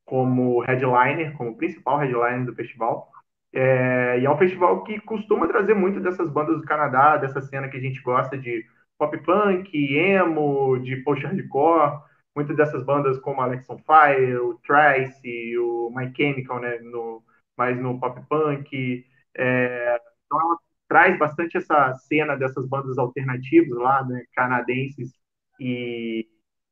[0.05, 3.09] como headliner, como principal headliner do festival.
[3.53, 7.69] É, e é um festival que costuma trazer muito dessas bandas do Canadá, dessa cena
[7.69, 8.65] que a gente gosta de
[8.97, 11.99] pop punk, emo, de post-hardcore,
[12.35, 17.23] muitas dessas bandas como Alex on Fire, o Trice, o My Chemical, né, no,
[17.57, 19.05] mais no pop punk.
[19.37, 25.13] É, então ela traz bastante essa cena dessas bandas alternativas lá, né, canadenses
[25.59, 26.27] e,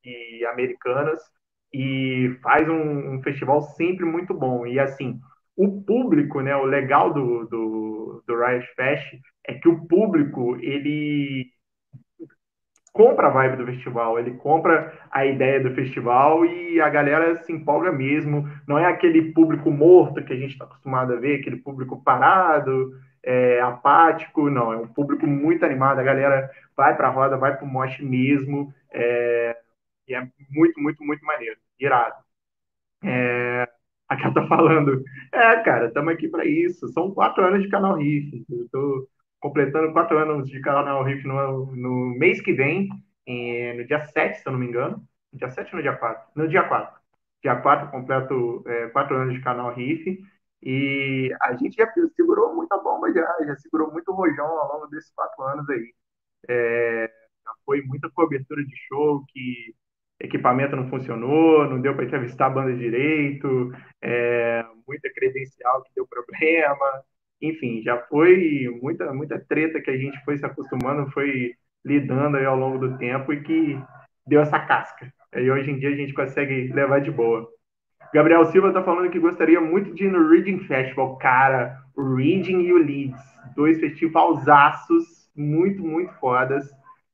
[0.05, 1.21] e americanas,
[1.73, 4.67] e faz um, um, festival sempre muito bom.
[4.67, 5.19] E assim,
[5.55, 9.13] o público, né, o legal do, do, do Riot Fest
[9.45, 11.52] é que o público, ele
[12.93, 17.51] compra a vibe do festival, ele compra a ideia do festival e a galera se
[17.51, 18.47] empolga mesmo.
[18.67, 22.93] Não é aquele público morto que a gente está acostumado a ver, aquele público parado,
[23.23, 24.71] é, apático, não.
[24.71, 25.99] É um público muito animado.
[25.99, 28.73] A galera vai para a roda, vai para o mosh mesmo.
[28.91, 29.57] É,
[30.07, 30.21] e é
[30.51, 31.57] muito, muito, muito maneiro.
[31.79, 32.15] Irado.
[33.03, 33.67] É,
[34.07, 36.87] a Ká tá falando, é, cara, estamos aqui para isso.
[36.89, 38.45] São quatro anos de canal Riff.
[38.49, 39.09] Eu tô
[39.43, 42.89] completando quatro anos de canal Riff no, no mês que vem,
[43.27, 45.05] em, no dia 7, se eu não me engano.
[45.33, 46.31] Dia 7 ou no dia 4?
[46.33, 47.01] No dia 4.
[47.43, 50.17] Dia 4 completo é, quatro anos de canal Riff.
[50.61, 51.85] E a gente já
[52.15, 55.93] segurou muita bomba já, já segurou muito rojão ao longo desses quatro anos aí.
[56.47, 57.11] É,
[57.45, 59.75] já foi muita cobertura de show que
[60.21, 66.07] equipamento não funcionou, não deu para entrevistar a banda direito, é, muita credencial que deu
[66.07, 67.03] problema,
[67.43, 72.45] enfim, já foi muita, muita treta que a gente foi se acostumando, foi lidando aí
[72.45, 73.77] ao longo do tempo e que
[74.25, 75.13] deu essa casca.
[75.35, 77.45] E hoje em dia a gente consegue levar de boa.
[78.13, 81.17] Gabriel Silva está falando que gostaria muito de ir no Reading Festival.
[81.17, 83.21] Cara, o Reading e o Leeds,
[83.55, 86.65] dois festivalzaços muito, muito fodas.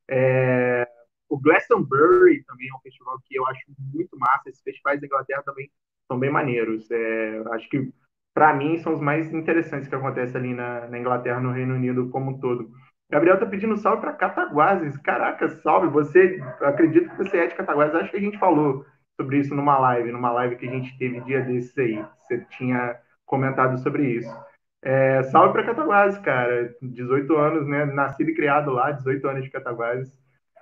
[0.08, 0.88] É...
[1.28, 3.62] O Glastonbury também é um festival que eu acho
[3.94, 4.50] muito massa.
[4.50, 5.72] Esses festivais da Inglaterra também
[6.08, 6.90] são bem maneiros.
[6.92, 7.42] É...
[7.54, 7.92] Acho que
[8.40, 12.10] para mim, são os mais interessantes que acontecem ali na, na Inglaterra, no Reino Unido
[12.10, 12.70] como um todo.
[13.12, 14.96] Gabriel tá pedindo salve para Cataguases.
[15.00, 15.88] Caraca, salve.
[15.90, 17.96] Você, acredito que você é de Cataguases.
[17.96, 18.86] Acho que a gente falou
[19.20, 22.06] sobre isso numa live, numa live que a gente teve dia desses aí.
[22.22, 24.34] Você tinha comentado sobre isso.
[24.82, 26.74] É, salve para Cataguases, cara.
[26.82, 27.84] 18 anos, né?
[27.88, 30.18] Nascido e criado lá, 18 anos de Cataguases.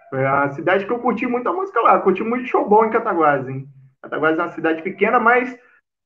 [0.10, 2.00] Foi a cidade que eu curti muito a música lá.
[2.00, 3.68] Curti muito show bom em Cataguases, hein?
[4.02, 5.56] Cataguases é uma cidade pequena, mas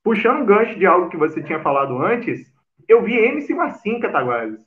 [0.03, 2.51] puxando um gancho de algo que você tinha falado antes,
[2.87, 4.65] eu vi MC Marcinho em Cataguases.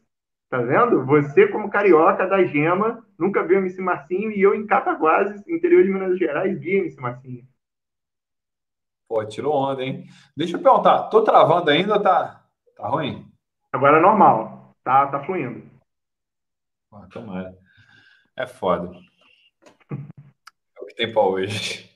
[0.49, 1.05] Tá vendo?
[1.07, 5.91] Você, como carioca da Gema, nunca viu MC Marcinho e eu em Cataguases, interior de
[5.91, 7.47] Minas Gerais, vi MC Marcinho.
[9.09, 10.07] Pô, tirou onda, hein?
[10.37, 12.45] Deixa eu perguntar, tô travando ainda ou tá,
[12.77, 13.27] tá ruim?
[13.73, 15.69] Agora é normal, tá, tá fluindo.
[16.93, 17.55] Ah, tomara.
[18.37, 18.91] É foda.
[20.77, 21.91] É o que tem para hoje.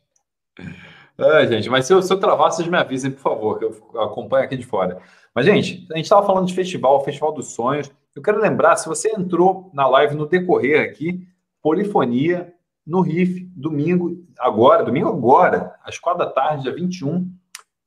[1.19, 4.01] É, gente, mas se eu, se eu travar, vocês me avisem, por favor, que eu
[4.01, 5.01] acompanho aqui de fora.
[5.35, 7.91] Mas, gente, a gente estava falando de festival, Festival dos Sonhos.
[8.15, 11.27] Eu quero lembrar, se você entrou na live no decorrer aqui,
[11.61, 12.55] Polifonia
[12.87, 17.19] no RIF, domingo, agora, domingo agora, às quatro da tarde, dia 21.
[17.19, 17.29] O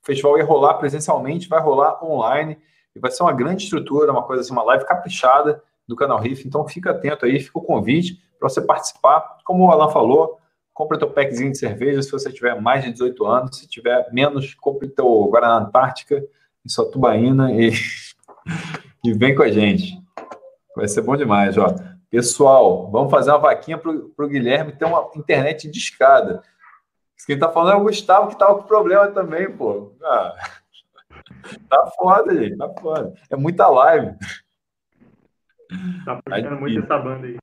[0.06, 2.58] festival ia rolar presencialmente, vai rolar online,
[2.96, 6.46] e vai ser uma grande estrutura, uma coisa assim, uma live caprichada do canal RIF.
[6.46, 9.38] Então fica atento aí, fica o convite para você participar.
[9.46, 10.38] Como o Alan falou,
[10.74, 14.54] compra teu packzinho de cerveja se você tiver mais de 18 anos, se tiver menos,
[14.56, 16.24] compre teu Guaraná Antártica
[16.66, 17.72] em sua tubaína e,
[19.04, 20.02] e vem com a gente.
[20.76, 21.76] Vai ser bom demais, ó.
[22.10, 26.42] Pessoal, vamos fazer uma vaquinha para o Guilherme ter uma internet de escada.
[27.26, 29.94] Quem tá falando é o Gustavo, que tava com problema também, pô.
[30.04, 30.36] Ah,
[31.70, 33.14] tá foda, gente, tá foda.
[33.30, 34.16] É muita live.
[36.04, 37.38] Tá puxando muito essa banda aí.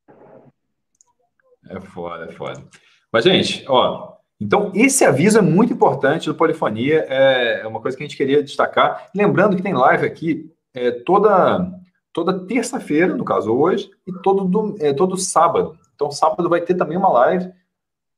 [1.71, 2.65] É foda, é foda.
[3.13, 7.97] Mas, gente, ó, então esse aviso é muito importante do Polifonia, é, é uma coisa
[7.97, 9.09] que a gente queria destacar.
[9.15, 11.79] Lembrando que tem live aqui é, toda
[12.19, 15.79] toda terça-feira, no caso hoje, e todo, é, todo sábado.
[15.95, 17.53] Então, sábado vai ter também uma live.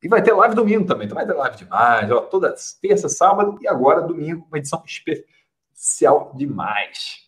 [0.02, 1.04] E vai ter live domingo também.
[1.04, 2.10] Então, vai ter live demais.
[2.10, 7.26] Ó, toda terça, sábado e agora domingo, uma edição especial demais.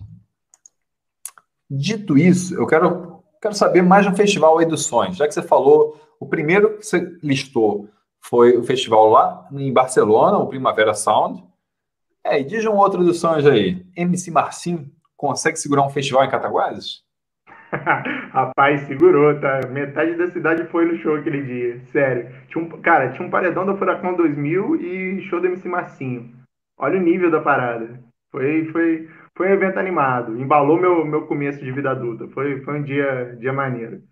[1.71, 5.17] Dito isso, eu quero, quero saber mais um festival aí dos sonhos.
[5.17, 7.89] Já que você falou, o primeiro que você listou
[8.21, 11.43] foi o festival lá em Barcelona, o Primavera Sound.
[12.25, 13.85] É, e diz um outro dos sonhos aí.
[13.97, 17.03] MC Marcinho consegue segurar um festival em Cataguases?
[18.31, 19.63] Rapaz, segurou, tá?
[19.69, 22.31] Metade da cidade foi no show aquele dia, sério.
[22.47, 26.31] Tinha um, cara, tinha um paredão da Furacão 2000 e show do MC Marcinho.
[26.79, 28.01] Olha o nível da parada.
[28.31, 30.41] Foi, foi, foi um evento animado.
[30.41, 32.29] Embalou meu, meu começo de vida adulta.
[32.29, 34.03] Foi, foi um dia, dia maneiro.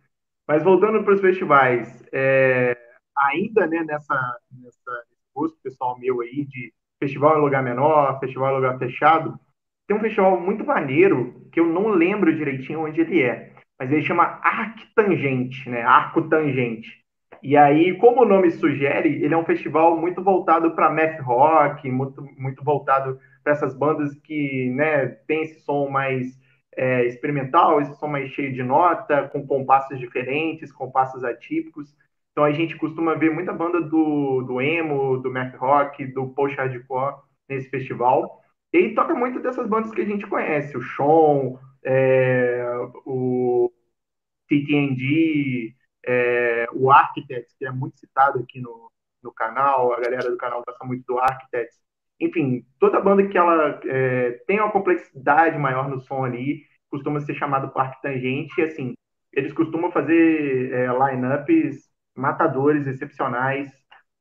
[0.50, 2.76] Mas voltando para os festivais, é,
[3.16, 4.16] ainda né, nessa,
[4.60, 9.38] nessa gosto pessoal meu aí de festival em lugar menor, festival em lugar fechado,
[9.86, 14.02] tem um festival muito maneiro, que eu não lembro direitinho onde ele é, mas ele
[14.02, 15.82] chama Arctangente, né?
[15.82, 16.98] Arco Tangente.
[17.40, 21.88] E aí, como o nome sugere, ele é um festival muito voltado para math rock,
[21.88, 26.39] muito, muito voltado para essas bandas que né, tem esse som mais
[26.76, 31.94] é, experimental, esse som mais cheio de nota, com compassos diferentes, compassos atípicos.
[32.32, 37.16] Então a gente costuma ver muita banda do, do emo, do math rock, do post-hardcore
[37.48, 38.42] nesse festival.
[38.72, 42.64] E toca muito dessas bandas que a gente conhece, o Sean, é,
[43.04, 43.72] o
[44.48, 45.74] TTND,
[46.06, 48.90] é, o Architects, que é muito citado aqui no,
[49.22, 51.78] no canal, a galera do canal gosta muito do Architects.
[52.20, 57.34] Enfim, toda banda que ela é, tem uma complexidade maior no som ali, costuma ser
[57.34, 58.94] chamado Parque Tangente, e assim,
[59.32, 63.70] eles costumam fazer é, lineups matadores, excepcionais,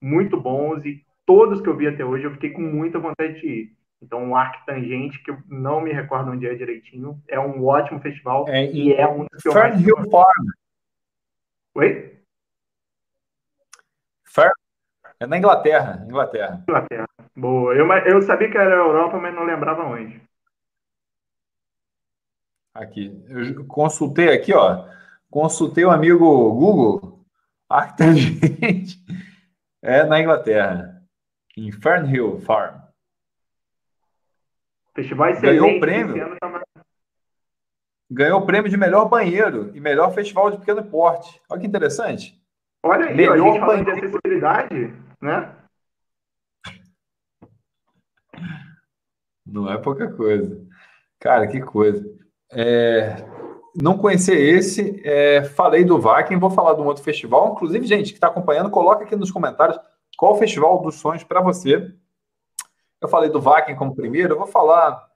[0.02, 3.48] muito bons, e todos que eu vi até hoje eu fiquei com muita vontade de
[3.48, 3.80] ir.
[4.02, 8.46] Então, o Arctangente, que eu não me recordo onde é direitinho, é um ótimo festival
[8.48, 10.48] é, e é um dos Fernhill Farm.
[11.76, 12.18] Oi?
[14.24, 14.54] Fern...
[15.20, 16.64] É na Inglaterra, Inglaterra.
[16.68, 17.06] Inglaterra.
[17.36, 17.74] Boa.
[17.74, 20.22] Eu, eu sabia que era Europa, mas não lembrava onde.
[22.74, 23.22] Aqui.
[23.28, 24.88] Eu consultei aqui, ó.
[25.30, 27.26] Consultei o amigo Google.
[27.70, 28.98] Arctangente.
[29.82, 31.02] É na Inglaterra.
[31.56, 32.82] Em Fernhill Farm.
[34.94, 35.58] Festival excelente.
[35.58, 36.38] Ganhou o prêmio.
[36.38, 36.62] Tava...
[38.12, 41.42] Ganhou o prêmio de melhor banheiro e melhor festival de pequeno porte.
[41.50, 42.38] Olha que interessante.
[42.84, 45.56] Olha aí, melhor a gente falando de acessibilidade, né?
[49.46, 50.66] Não é pouca coisa.
[51.20, 52.06] Cara, que coisa.
[52.52, 53.16] É,
[53.82, 57.54] não conhecer esse, é, falei do Vakin, vou falar de um outro festival.
[57.54, 59.80] Inclusive, gente que está acompanhando, coloca aqui nos comentários
[60.18, 61.94] qual o festival dos sonhos para você.
[63.02, 65.10] Eu falei do Vakin como primeiro, eu vou falar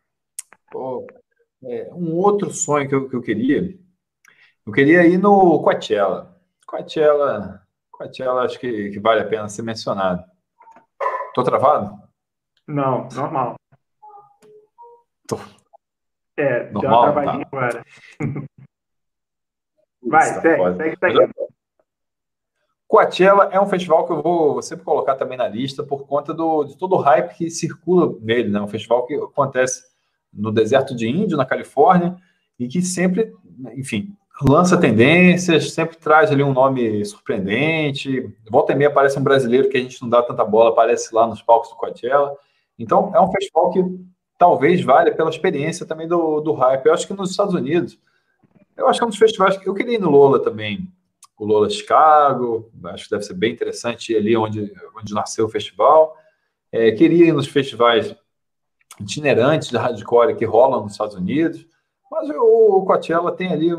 [0.76, 1.06] Oh,
[1.64, 3.78] é, um outro sonho que eu, que eu queria,
[4.66, 6.36] eu queria ir no Coachella.
[6.66, 7.63] Coachella,
[8.04, 10.24] Coachella acho que, que vale a pena ser mencionado.
[11.34, 11.98] Tô travado?
[12.68, 13.56] Não, normal.
[15.28, 15.38] Tô.
[16.36, 17.58] É, normal, deu uma travadinha tá.
[17.58, 17.86] agora.
[20.06, 21.34] Vai, tá segue, segue, segue.
[22.88, 26.66] Coachella é um festival que eu vou sempre colocar também na lista por conta do,
[26.66, 28.62] de todo o hype que circula nele, né?
[28.62, 29.84] Um festival que acontece
[30.32, 32.18] no deserto de Índio, na Califórnia,
[32.60, 33.34] e que sempre,
[33.76, 38.34] enfim, lança tendências, sempre traz ali um nome surpreendente.
[38.50, 41.28] Volta e meia aparece um brasileiro que a gente não dá tanta bola, aparece lá
[41.28, 42.36] nos palcos do Coachella.
[42.78, 43.84] Então, é um festival que
[44.38, 46.86] talvez valha pela experiência também do, do hype.
[46.86, 47.98] Eu acho que nos Estados Unidos,
[48.76, 50.92] eu acho que é um dos festivais que eu queria ir no Lola também.
[51.38, 55.50] O Lola Chicago, acho que deve ser bem interessante ir ali onde, onde nasceu o
[55.50, 56.18] festival.
[56.72, 58.16] É, queria ir nos festivais
[59.00, 61.66] itinerantes de hardcore que rolam nos Estados Unidos.
[62.12, 63.72] Mas o Coachella tem ali,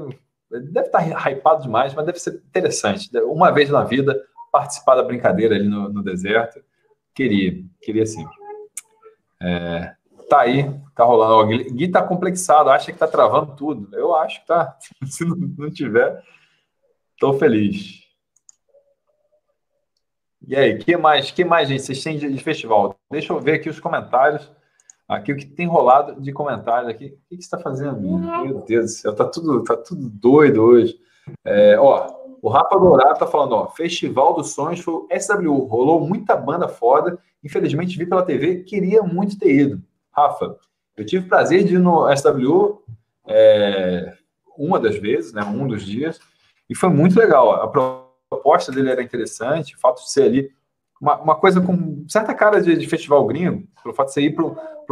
[0.51, 3.11] deve estar hypado demais, mas deve ser interessante.
[3.19, 4.21] Uma vez na vida,
[4.53, 6.63] participar da brincadeira ali no, no deserto.
[7.15, 8.25] Queria, queria sim.
[9.43, 9.95] É,
[10.29, 11.53] tá aí, tá rolando.
[11.53, 13.95] O Gui tá complexado, acha que tá travando tudo.
[13.97, 14.77] Eu acho que tá.
[15.07, 16.23] Se não, não tiver,
[17.19, 18.03] tô feliz.
[20.47, 22.97] E aí, que mais, que mais, gente, vocês têm de festival?
[23.11, 24.51] Deixa eu ver aqui os comentários.
[25.09, 27.07] Aqui o que tem rolado de comentários aqui.
[27.07, 28.01] O que, você está fazendo?
[28.01, 30.99] Meu Deus do céu, tá tudo, tá tudo doido hoje.
[31.45, 32.07] É, ó,
[32.41, 36.69] o Rafa Dourado tá falando, ó, Festival dos Sonhos foi o SWU, rolou muita banda
[36.69, 37.19] foda.
[37.43, 39.83] Infelizmente vi pela TV, queria muito ter ido.
[40.11, 40.57] Rafa,
[40.97, 42.83] eu tive o prazer de ir no SWU
[43.27, 44.15] é,
[44.57, 46.21] uma das vezes, né, um dos dias,
[46.69, 47.51] e foi muito legal.
[47.51, 47.69] A
[48.29, 50.51] proposta dele era interessante, o fato de ser ali
[51.01, 54.35] uma, uma coisa com certa cara de, de, festival gringo, pelo fato de você ir
[54.35, 54.45] para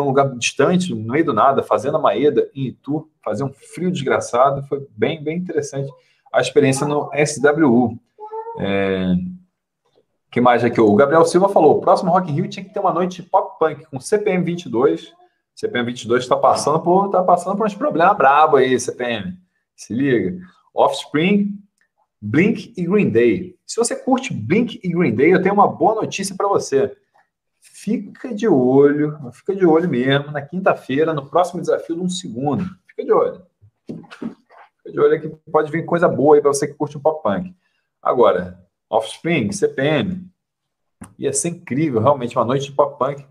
[0.02, 3.90] um lugar distante, no meio do nada, fazendo a Maeda em Itu, fazer um frio
[3.90, 5.90] desgraçado, foi bem, bem interessante
[6.32, 7.98] a experiência no SWU.
[8.58, 9.14] É,
[10.30, 10.80] que mais aqui?
[10.80, 13.58] O Gabriel Silva falou: o próximo Rock in Rio tinha que ter uma noite pop
[13.58, 15.12] punk com CPM 22.
[15.54, 19.36] CPM 22 está passando por tá passando por uns problemas brabo aí, CPM.
[19.76, 20.38] Se liga.
[20.74, 21.50] Offspring,
[22.24, 23.58] Blink e Green Day.
[23.66, 26.96] Se você curte Blink e Green Day, eu tenho uma boa notícia para você.
[27.60, 32.64] Fica de olho, fica de olho mesmo, na quinta-feira, no próximo desafio de um segundo.
[32.86, 33.44] Fica de olho.
[33.88, 37.20] Fica de olho que pode vir coisa boa aí para você que curte um pop
[37.24, 37.52] punk.
[38.00, 40.30] Agora, Offspring, CPM.
[41.18, 43.26] Ia ser incrível, realmente, uma noite de pop punk.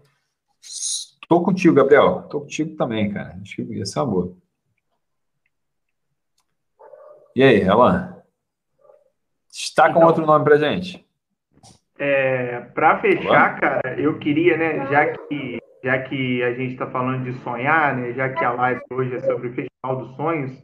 [1.30, 2.24] Tô contigo, Gabriel.
[2.24, 3.40] Tô contigo também, cara.
[3.42, 4.38] Acho que ia ser uma boa.
[7.34, 8.21] E aí, Elan?
[9.52, 11.06] Está com então, outro nome pra gente.
[12.00, 17.26] É, para fechar, cara, eu queria, né, já que, já que a gente está falando
[17.26, 20.64] de sonhar, né, já que a live hoje é sobre o Festival dos Sonhos,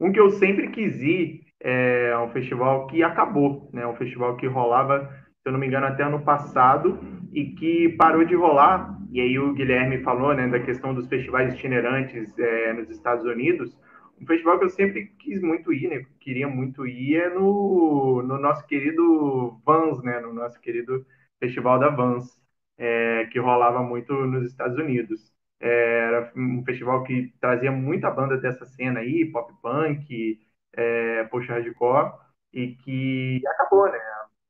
[0.00, 3.86] um que eu sempre quis ir é um festival que acabou, né?
[3.86, 5.10] Um festival que rolava,
[5.42, 6.98] se eu não me engano, até ano passado
[7.32, 8.96] e que parou de rolar.
[9.10, 13.76] E aí o Guilherme falou, né, da questão dos festivais itinerantes é, nos Estados Unidos.
[14.20, 16.04] Um festival que eu sempre quis muito ir, né?
[16.20, 20.20] Queria muito ir é no, no nosso querido Vans, né?
[20.20, 21.06] No nosso querido
[21.40, 22.40] Festival da Vans,
[22.76, 25.32] é, que rolava muito nos Estados Unidos.
[25.60, 25.68] É,
[26.08, 30.40] era um festival que trazia muita banda dessa cena aí, pop punk,
[30.74, 32.12] é, post hardcore,
[32.52, 33.98] e que acabou, né?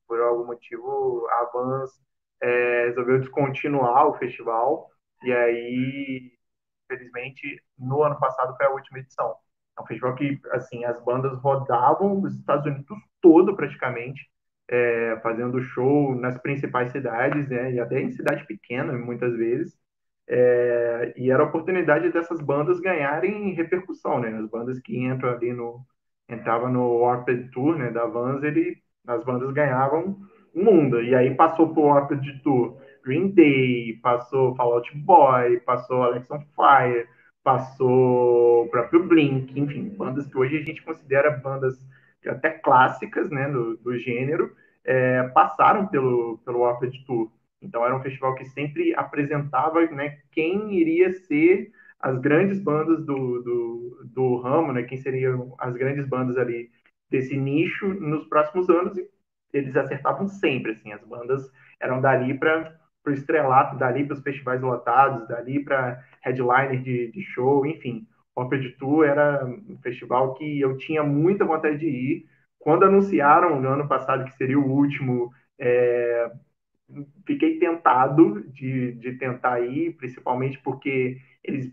[0.06, 1.90] Por algum motivo, a Vans
[2.42, 4.90] é, resolveu descontinuar o festival,
[5.22, 6.32] e aí,
[6.90, 9.36] infelizmente, no ano passado foi a última edição.
[9.78, 12.86] É um festival que, assim, as bandas rodavam os Estados Unidos
[13.20, 14.20] todo, praticamente,
[14.68, 17.72] é, fazendo show nas principais cidades, né?
[17.72, 19.78] E até em cidade pequena, muitas vezes.
[20.28, 24.28] É, e era a oportunidade dessas bandas ganharem repercussão, né?
[24.36, 25.86] As bandas que entram ali no
[26.28, 28.76] entrava no Warped Tour, né, da Vans, ele
[29.06, 30.18] as bandas ganhavam
[30.54, 31.00] o mundo.
[31.02, 36.42] E aí passou por Warped Tour Green Day, passou Fall Out Boy, passou Alex on
[36.54, 37.08] Fire,
[37.48, 41.78] passou o próprio Blink, enfim, bandas que hoje a gente considera bandas
[42.26, 47.32] até clássicas, né, do, do gênero, é, passaram pelo pelo Warped Tour.
[47.62, 53.42] Então era um festival que sempre apresentava né, quem iria ser as grandes bandas do,
[53.42, 56.70] do, do ramo, né, quem seriam as grandes bandas ali
[57.08, 59.08] desse nicho nos próximos anos, e
[59.54, 62.78] eles acertavam sempre, assim, as bandas eram dali para
[63.10, 68.06] o estrelato, dali para os festivais lotados, dali para headliner de, de show, enfim.
[68.34, 72.26] O Opera Tour era um festival que eu tinha muita vontade de ir.
[72.58, 76.30] Quando anunciaram no ano passado que seria o último, é,
[77.26, 81.72] fiquei tentado de, de tentar ir, principalmente porque eles,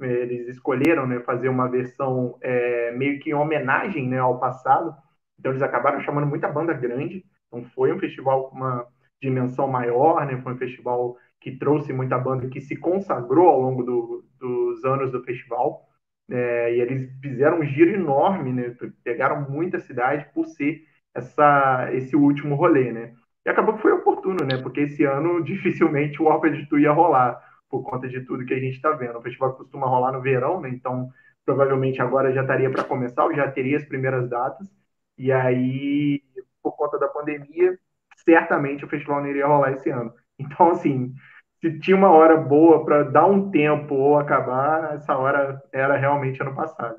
[0.00, 4.94] eles escolheram né, fazer uma versão é, meio que em homenagem né, ao passado,
[5.38, 8.86] então eles acabaram chamando muita banda grande, então foi um festival com uma
[9.22, 13.82] dimensão maior, né, foi um festival que trouxe muita banda que se consagrou ao longo
[13.82, 15.88] do, dos anos do festival,
[16.30, 20.82] é, e eles fizeram um giro enorme, né, pegaram muita cidade por ser
[21.14, 23.14] essa, esse último rolê, né,
[23.44, 24.58] e acabou que foi oportuno, né?
[24.62, 28.58] Porque esse ano dificilmente o Warped Tour ia rolar, por conta de tudo que a
[28.58, 29.18] gente está vendo.
[29.18, 30.68] O festival costuma rolar no verão, né?
[30.70, 31.08] Então,
[31.44, 34.68] provavelmente agora já estaria para começar, ou já teria as primeiras datas.
[35.18, 36.22] E aí,
[36.62, 37.78] por conta da pandemia,
[38.24, 40.12] certamente o festival não iria rolar esse ano.
[40.38, 41.14] Então, assim,
[41.60, 46.42] se tinha uma hora boa para dar um tempo ou acabar, essa hora era realmente
[46.42, 46.96] ano passado.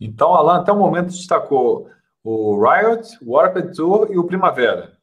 [0.00, 1.90] Então, Alan, até o momento destacou
[2.22, 4.98] o Riot, o Warped Tour e o Primavera.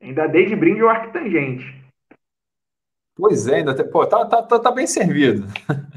[0.00, 1.84] Ainda dei de brinde o Arctangente.
[3.16, 5.46] Pois é, ainda tem, pô, tá, tá, tá, tá, bem servido.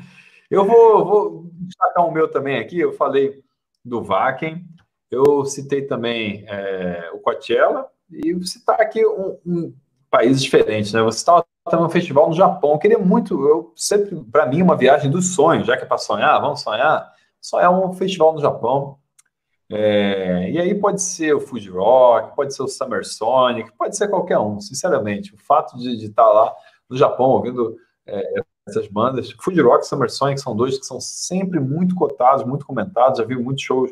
[0.50, 2.80] Eu vou, vou destacar o meu também aqui.
[2.80, 3.44] Eu falei
[3.84, 4.66] do Vaken,
[5.10, 9.74] eu citei também é, o Coachella e citar aqui um, um
[10.10, 11.02] país diferente, né?
[11.02, 12.72] Você estava também um festival no Japão.
[12.72, 15.98] Eu queria muito, eu sempre, para mim, uma viagem dos sonhos, já que é para
[15.98, 17.12] sonhar, vamos sonhar.
[17.42, 18.98] Sonhar um festival no Japão.
[19.70, 24.08] É, e aí pode ser o Food Rock, pode ser o Summer Sonic, pode ser
[24.08, 25.34] qualquer um, sinceramente.
[25.34, 26.54] O fato de, estar lá
[26.90, 31.00] no Japão ouvindo é, essas bandas, Food Rock e Summer Sonic são dois que são
[31.02, 33.92] sempre muito cotados, muito comentados, já vi muitos shows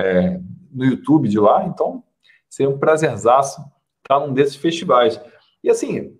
[0.00, 0.40] é,
[0.72, 2.02] no YouTube de lá, então
[2.48, 3.62] seria um prazerzaço
[4.02, 5.20] estar num desses festivais.
[5.62, 6.16] E assim,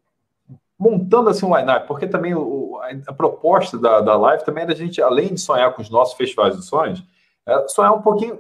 [0.78, 4.76] montando assim um line-up, porque também o, a, proposta da, da live também era a
[4.76, 7.04] gente, além de sonhar com os nossos festivais de sonhos,
[7.46, 8.38] é sonhar um pouquinho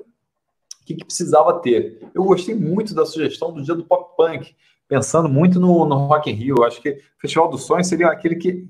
[0.86, 2.00] que, que precisava ter.
[2.14, 4.54] Eu gostei muito da sugestão do dia do pop punk,
[4.88, 6.56] pensando muito no, no Rock in Rio.
[6.58, 8.66] Eu acho que o Festival dos Sonhos seria aquele que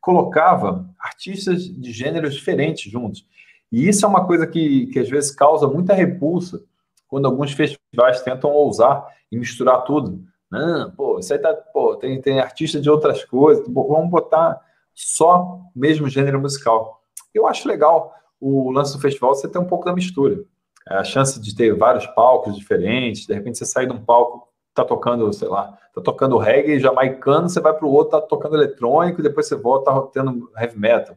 [0.00, 3.24] colocava artistas de gêneros diferentes juntos.
[3.72, 6.62] E isso é uma coisa que, que às vezes causa muita repulsa
[7.08, 10.22] quando alguns festivais tentam ousar e misturar tudo.
[10.50, 14.60] Não, pô, isso aí tá, pô, tem, tem artista de outras coisas, vamos botar
[14.94, 17.00] só mesmo gênero musical.
[17.32, 20.44] Eu acho legal o lance do festival você ter um pouco da mistura.
[20.86, 24.48] É a chance de ter vários palcos diferentes, de repente você sai de um palco,
[24.74, 28.56] tá tocando, sei lá, tá tocando reggae jamaicano, você vai para o outro, tá tocando
[28.56, 31.16] eletrônico, depois você volta, tá tendo heavy metal.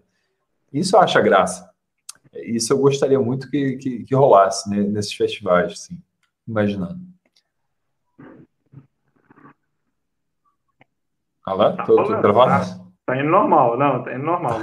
[0.72, 1.75] Isso eu acho a graça.
[2.44, 5.98] Isso eu gostaria muito que, que, que rolasse né, nesses festivais, assim,
[6.48, 7.00] imaginando.
[11.46, 12.66] Alain, tô, tô travado?
[12.66, 14.60] Tá, tá indo normal, não, tá indo normal.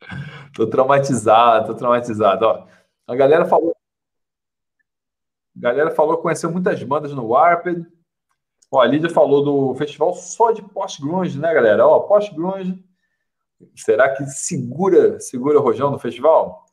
[0.54, 2.46] tô traumatizado, tô traumatizado.
[2.46, 2.66] Ó,
[3.06, 3.74] a galera falou
[5.56, 7.86] a galera falou que conheceu muitas bandas no Warped.
[8.70, 11.86] Ó, a Lídia falou do festival só de post-grunge, né, galera?
[11.86, 12.82] Ó, post-grunge.
[13.76, 16.63] Será que segura, segura o rojão no festival?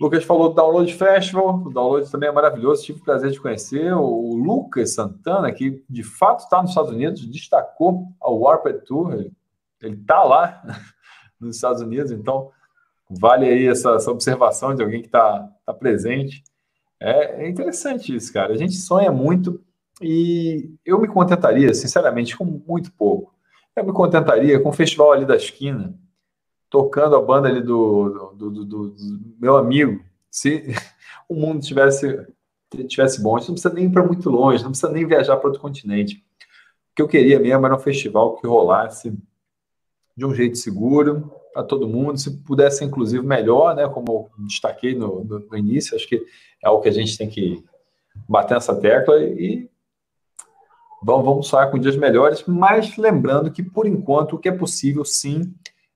[0.00, 1.62] Lucas falou do Download Festival.
[1.62, 2.82] O Download também é maravilhoso.
[2.82, 3.92] Tive o prazer de conhecer.
[3.92, 9.30] O Lucas Santana, que de fato está nos Estados Unidos, destacou a Warped Tour.
[9.82, 10.62] Ele está lá
[11.38, 12.50] nos Estados Unidos, então
[13.10, 16.42] vale aí essa, essa observação de alguém que está tá presente.
[16.98, 18.54] É, é interessante isso, cara.
[18.54, 19.62] A gente sonha muito
[20.00, 23.34] e eu me contentaria, sinceramente, com muito pouco.
[23.76, 25.94] Eu me contentaria com o festival ali da esquina,
[26.70, 30.02] tocando a banda ali do, do, do, do, do meu amigo.
[30.30, 30.72] Se
[31.28, 32.26] o mundo tivesse,
[32.88, 35.36] tivesse bom, a gente não precisa nem ir para muito longe, não precisa nem viajar
[35.36, 36.24] para outro continente.
[36.92, 39.12] O que eu queria mesmo era um festival que rolasse
[40.16, 43.88] de um jeito seguro, para todo mundo, se pudesse, inclusive, melhor, né?
[43.88, 46.24] Como eu destaquei no, no, no, início, acho que
[46.62, 47.64] é o que a gente tem que
[48.28, 49.68] bater nessa tecla e
[51.02, 55.52] vamos, vamos com dias melhores, mas lembrando que, por enquanto, o que é possível, sim,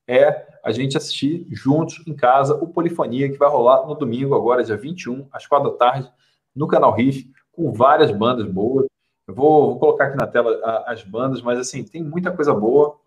[0.07, 4.63] é a gente assistir juntos em casa o Polifonia, que vai rolar no domingo, agora,
[4.63, 6.11] dia 21, às quatro da tarde,
[6.55, 8.87] no canal Riff, com várias bandas boas.
[9.27, 12.97] Eu vou, vou colocar aqui na tela as bandas, mas assim, tem muita coisa boa.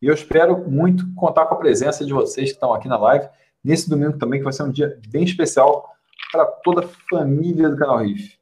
[0.00, 3.28] E eu espero muito contar com a presença de vocês que estão aqui na live,
[3.62, 5.94] nesse domingo também, que vai ser um dia bem especial
[6.30, 8.38] para toda a família do canal Riff.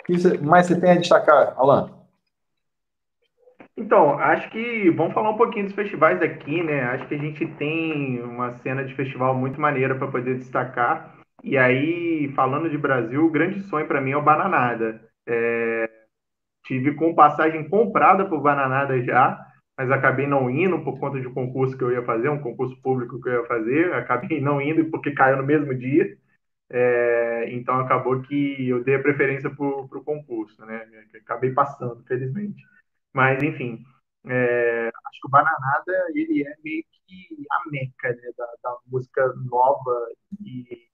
[0.00, 2.01] O que mais você tem a destacar, Alan?
[3.82, 6.82] Então, acho que vamos falar um pouquinho dos festivais aqui, né?
[6.84, 11.18] Acho que a gente tem uma cena de festival muito maneira para poder destacar.
[11.42, 15.00] E aí, falando de Brasil, o grande sonho para mim é o Bananada.
[15.28, 15.90] É,
[16.64, 19.38] Tive com passagem comprada por Bananada já,
[19.76, 22.80] mas acabei não indo por conta de um concurso que eu ia fazer, um concurso
[22.82, 23.92] público que eu ia fazer.
[23.94, 26.16] Acabei não indo porque caiu no mesmo dia.
[26.70, 30.86] É, então acabou que eu dei a preferência para o concurso, né?
[31.24, 32.62] Acabei passando, felizmente.
[33.12, 33.84] Mas, enfim,
[34.26, 39.34] é, acho que o Bananada ele é meio que a meca né, da, da música
[39.50, 40.08] nova
[40.40, 40.88] e,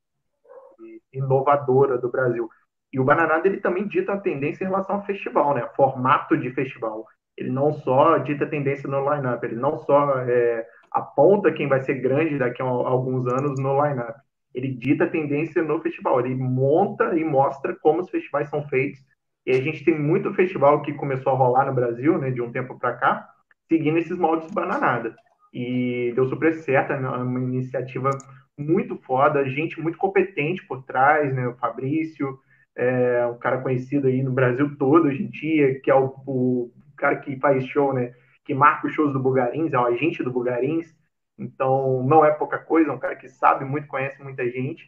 [0.80, 2.48] e, inovadora do Brasil.
[2.92, 5.68] E o Bananada ele também dita a tendência em relação ao festival, né?
[5.76, 7.06] Formato de festival.
[7.36, 11.80] Ele não só dita a tendência no line-up, ele não só é, aponta quem vai
[11.82, 14.18] ser grande daqui a alguns anos no line-up
[14.54, 19.00] ele dita a tendência no festival, ele monta e mostra como os festivais são feitos.
[19.48, 22.52] E a gente tem muito festival que começou a rolar no Brasil, né, de um
[22.52, 23.30] tempo para cá,
[23.66, 25.16] seguindo esses moldes bananada.
[25.54, 28.10] E deu super certo, é uma iniciativa
[28.58, 32.38] muito foda, gente muito competente por trás, né, o Fabrício,
[32.76, 36.70] é um cara conhecido aí no Brasil todo hoje em dia, que é o, o
[36.94, 38.12] cara que faz show, né,
[38.44, 40.94] que marca os shows do Bugarins, é o agente do Bugarins,
[41.38, 44.86] então, não é pouca coisa, é um cara que sabe muito, conhece muita gente,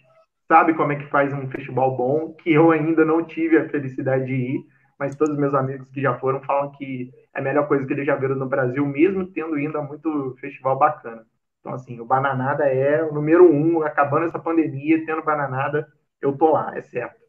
[0.51, 4.26] sabe como é que faz um festival bom, que eu ainda não tive a felicidade
[4.26, 4.66] de ir,
[4.98, 7.92] mas todos os meus amigos que já foram falam que é a melhor coisa que
[7.92, 11.24] eles já viram no Brasil, mesmo tendo ido a muito festival bacana.
[11.61, 15.86] Então, assim, o Bananada é o número um, acabando essa pandemia, tendo Bananada,
[16.20, 17.20] eu tô lá, é certo.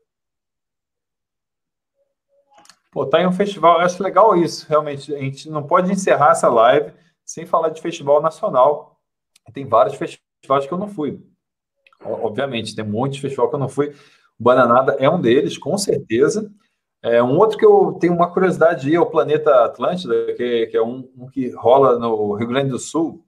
[2.91, 5.13] Pô, tá em um festival, acho legal isso, realmente.
[5.13, 6.91] A gente não pode encerrar essa live
[7.23, 8.99] sem falar de festival nacional,
[9.53, 11.30] tem vários festivais que eu não fui.
[12.03, 13.89] Obviamente, tem um monte de festival que eu não fui.
[14.39, 16.51] O Bananada é um deles, com certeza.
[17.03, 20.67] É, um outro que eu tenho uma curiosidade de ir é o Planeta Atlântida, que,
[20.67, 23.23] que é um, um, que rola no Rio Grande do Sul.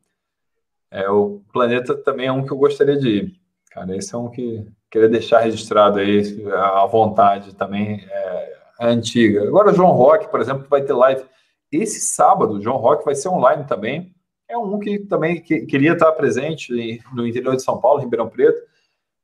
[0.92, 3.34] É, o Planeta também é um que eu gostaria de ir.
[3.72, 9.48] Cara, esse é um que queria deixar registrado aí, à vontade também, é, é antiga.
[9.48, 11.24] Agora, João Rock, por exemplo, vai ter live
[11.72, 12.62] esse sábado.
[12.62, 14.13] João Rock vai ser online também
[14.48, 18.62] é um que também que, queria estar presente no interior de São Paulo, Ribeirão Preto.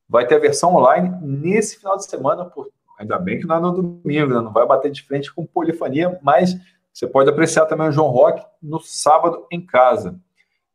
[0.07, 3.59] Vai ter a versão online nesse final de semana, por, ainda bem que não é
[3.59, 4.41] no domingo, né?
[4.41, 6.55] não vai bater de frente com polifonia, mas
[6.91, 10.19] você pode apreciar também o João Rock no sábado em casa.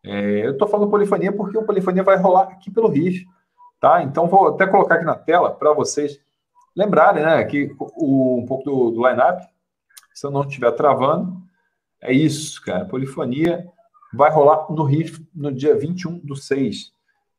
[0.05, 3.27] É, eu estou falando polifonia porque o polifonia vai rolar aqui pelo RIF,
[3.81, 4.03] tá?
[4.03, 6.21] Então vou até colocar aqui na tela para vocês
[6.77, 9.47] lembrarem, né, que o, um pouco do, do line-up,
[10.13, 11.43] se eu não estiver travando,
[12.01, 12.85] é isso, cara.
[12.85, 13.67] Polifonia
[14.15, 16.93] vai rolar no RIF no dia 21 do 6.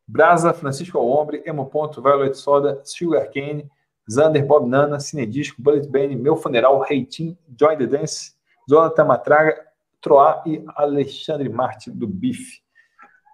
[0.07, 3.69] Brasa, Francisco Alombre, Emo Ponto, Violet Soda, Sugar Cane,
[4.11, 8.33] Zander, Bob Nana, Cinedisco, Bullet Bane, Meu Funeral, Reitim, Join the Dance,
[8.69, 9.65] Jonathan Matraga,
[9.99, 12.61] Troá e Alexandre Marte do BIF.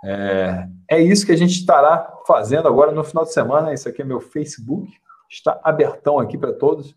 [0.06, 3.74] É, é isso que a gente estará fazendo agora no final de semana.
[3.74, 4.90] Esse aqui é meu Facebook.
[5.30, 6.96] Está abertão aqui para todos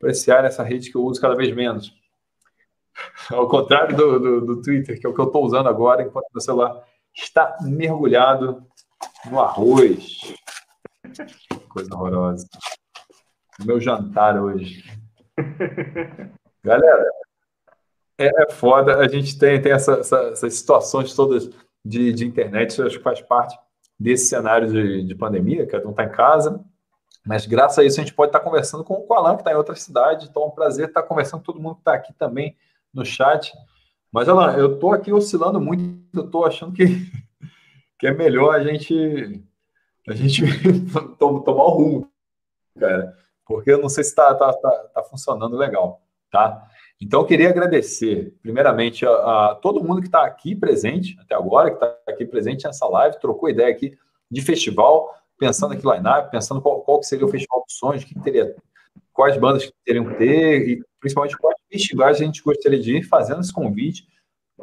[0.00, 1.94] apreciar essa rede que eu uso cada vez menos.
[3.30, 6.30] Ao contrário do, do, do, Twitter, que é o que eu estou usando agora, enquanto
[6.32, 6.84] meu celular
[7.14, 8.66] está mergulhado
[9.30, 10.34] no arroz.
[11.68, 12.46] Coisa horrorosa.
[13.64, 14.84] Meu jantar hoje.
[16.62, 17.10] Galera,
[18.18, 18.98] é, é foda.
[18.98, 21.50] A gente tem, tem essa, essa, essas situações todas
[21.84, 23.58] de, de internet, isso acho que faz parte
[23.98, 26.62] desse cenário de, de pandemia, que não está em casa.
[27.26, 29.56] Mas graças a isso a gente pode estar conversando com o Alan, que está em
[29.56, 30.26] outra cidade.
[30.28, 32.56] Então é um prazer estar conversando com todo mundo que está aqui também
[32.92, 33.52] no chat.
[34.12, 36.84] Mas, eu estou aqui oscilando muito, eu estou achando que,
[37.98, 39.44] que é melhor a gente,
[40.08, 40.42] a gente
[41.18, 42.10] tomar o rumo,
[42.78, 43.16] cara,
[43.46, 46.66] porque eu não sei se está tá, tá, tá funcionando legal, tá?
[47.00, 49.10] Então, eu queria agradecer, primeiramente, a,
[49.50, 53.18] a todo mundo que está aqui presente até agora, que está aqui presente nessa live,
[53.18, 53.96] trocou ideia aqui
[54.30, 58.54] de festival, pensando aqui line-up, pensando qual, qual seria o festival dos sonhos, que teria,
[59.14, 63.02] quais bandas que teriam que ter, e principalmente quais festivais a gente gostaria de ir
[63.02, 64.06] fazendo esse convite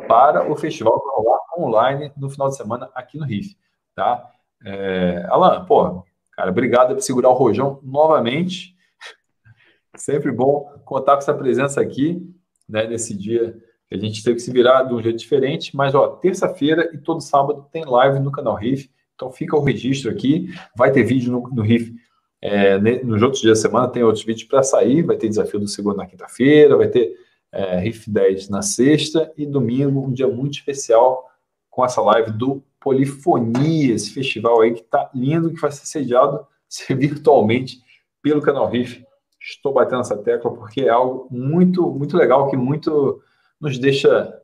[0.07, 3.57] para o festival que rolar online no final de semana aqui no RIF,
[3.95, 4.30] tá?
[4.64, 6.03] É, Alan, pô,
[6.34, 8.76] cara, obrigado por segurar o rojão novamente.
[9.95, 12.22] Sempre bom contar com essa presença aqui,
[12.69, 13.57] né, nesse dia
[13.88, 16.97] que a gente teve que se virar de um jeito diferente, mas, ó, terça-feira e
[16.97, 21.31] todo sábado tem live no canal RIF, então fica o registro aqui, vai ter vídeo
[21.31, 21.95] no, no RIF
[22.41, 25.68] é, nos outros dias da semana tem outros vídeos para sair, vai ter desafio do
[25.68, 27.15] segundo na quinta-feira, vai ter
[27.51, 31.30] é, Riff 10 na sexta e domingo, um dia muito especial
[31.69, 36.45] com essa live do Polifonia, esse festival aí que está lindo, que vai ser sediado
[36.89, 37.81] virtualmente
[38.22, 39.05] pelo canal Riff.
[39.39, 43.22] Estou batendo essa tecla porque é algo muito, muito legal que muito
[43.59, 44.41] nos deixa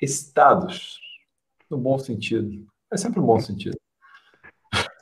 [0.00, 0.98] excitados,
[1.70, 2.66] no bom sentido.
[2.92, 3.78] É sempre um bom sentido.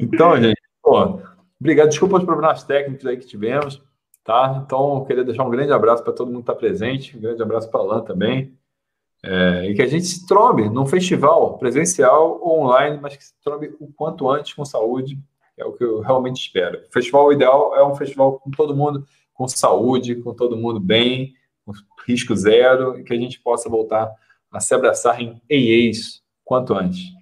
[0.00, 1.20] Então, gente, Pô,
[1.60, 1.90] obrigado.
[1.90, 3.82] Desculpa os problemas técnicos aí que tivemos,
[4.24, 4.62] tá?
[4.64, 7.70] Então, queria deixar um grande abraço para todo mundo que está presente, um grande abraço
[7.70, 8.56] para a Alan também.
[9.22, 13.34] É, e que a gente se trombe num festival presencial ou online, mas que se
[13.44, 15.18] trombe o quanto antes com saúde
[15.58, 16.78] é o que eu realmente espero.
[16.88, 19.04] O festival ideal é um festival com todo mundo
[19.34, 21.34] com saúde, com todo mundo bem,
[21.66, 21.72] com
[22.06, 24.10] risco zero, e que a gente possa voltar
[24.50, 27.17] a se abraçar em EIs quanto antes.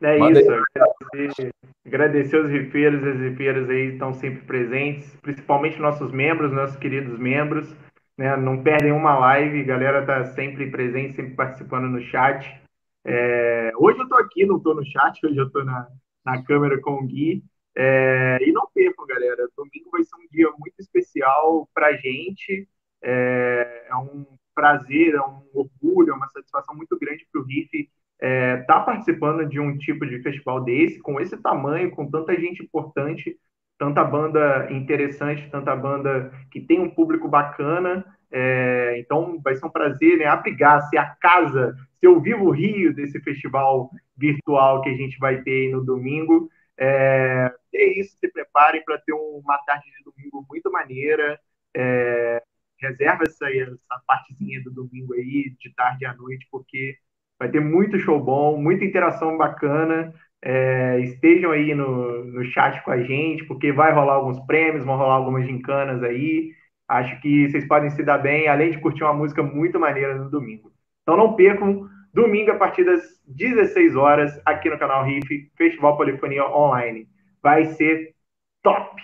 [0.00, 1.54] É Manda isso, agradecer,
[1.84, 7.18] agradecer os rifeiros e as rifeiras aí estão sempre presentes, principalmente nossos membros, nossos queridos
[7.18, 7.74] membros,
[8.16, 8.36] né?
[8.36, 12.60] Não perdem uma live, a galera tá sempre presente, sempre participando no chat.
[13.04, 15.88] É, hoje eu estou aqui, não estou no chat, hoje eu estou na,
[16.24, 17.42] na câmera com o Gui.
[17.76, 22.68] É, e não percam, galera, domingo vai ser um dia muito especial para a gente.
[23.02, 27.88] É, é, um prazer, é um orgulho, é uma satisfação muito grande para o RIF
[28.20, 32.34] estar é, tá participando de um tipo de festival desse, com esse tamanho, com tanta
[32.38, 33.38] gente importante,
[33.78, 38.04] tanta banda interessante, tanta banda que tem um público bacana.
[38.30, 42.92] É, então vai ser um prazer né, abrigar, ser a casa, ser o vivo rio
[42.92, 46.50] desse festival virtual que a gente vai ter no domingo.
[46.76, 51.38] É, é isso, se preparem para ter uma tarde de domingo muito maneira.
[51.74, 52.42] É,
[52.80, 56.96] reserva essa, essa partezinha do domingo aí, de tarde à noite, porque
[57.38, 60.12] Vai ter muito show bom, muita interação bacana.
[60.42, 64.96] É, estejam aí no, no chat com a gente, porque vai rolar alguns prêmios, vão
[64.96, 66.52] rolar algumas gincanas aí.
[66.88, 70.30] Acho que vocês podem se dar bem, além de curtir uma música muito maneira no
[70.30, 70.72] domingo.
[71.02, 76.44] Então não percam, domingo a partir das 16 horas, aqui no canal Riff, Festival Polifonia
[76.46, 77.06] Online.
[77.42, 78.14] Vai ser
[78.62, 79.00] top!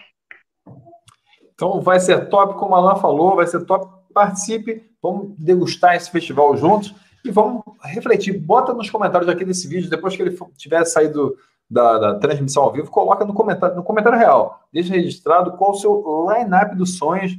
[1.54, 3.92] Então vai ser top, como a Alan falou, vai ser top.
[4.12, 6.94] Participe, vamos degustar esse festival juntos
[7.24, 8.38] e vamos refletir.
[8.38, 11.36] Bota nos comentários aqui desse vídeo, depois que ele tiver saído
[11.68, 14.60] da, da transmissão ao vivo, coloca no comentário, no comentário real.
[14.72, 17.32] Deixa registrado qual o seu line-up dos sonhos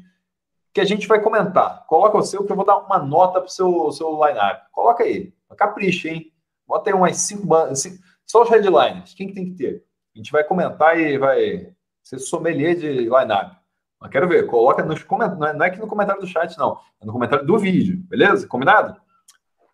[0.73, 1.85] que a gente vai comentar.
[1.87, 4.65] Coloca o seu, que eu vou dar uma nota para o seu, seu line-up.
[4.71, 5.33] Coloca aí.
[5.55, 6.33] Capricha, hein?
[6.67, 7.83] Bota aí umas cinco bandas.
[8.25, 9.13] Só os headlines.
[9.13, 9.85] Quem que tem que ter?
[10.13, 11.71] A gente vai comentar e vai
[12.03, 13.55] ser sommelier de line-up.
[14.01, 14.47] Mas quero ver.
[14.47, 15.55] Coloca nos comentários.
[15.55, 16.77] Não é aqui no comentário do chat, não.
[16.99, 18.03] É no comentário do vídeo.
[18.09, 18.45] Beleza?
[18.45, 18.99] Combinado?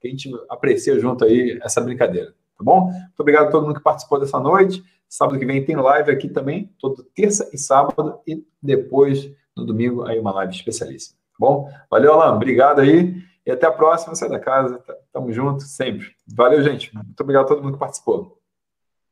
[0.01, 2.85] Que a gente aprecia junto aí essa brincadeira, tá bom?
[2.85, 4.83] Muito obrigado a todo mundo que participou dessa noite.
[5.07, 10.03] Sábado que vem tem live aqui também, toda terça e sábado, e depois, no domingo,
[10.03, 11.69] aí uma live especialíssima, tá bom?
[11.89, 16.07] Valeu, Alan, obrigado aí, e até a próxima, sai da casa, tamo junto sempre.
[16.33, 18.39] Valeu, gente, muito obrigado a todo mundo que participou.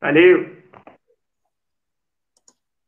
[0.02, 0.69] Valeu!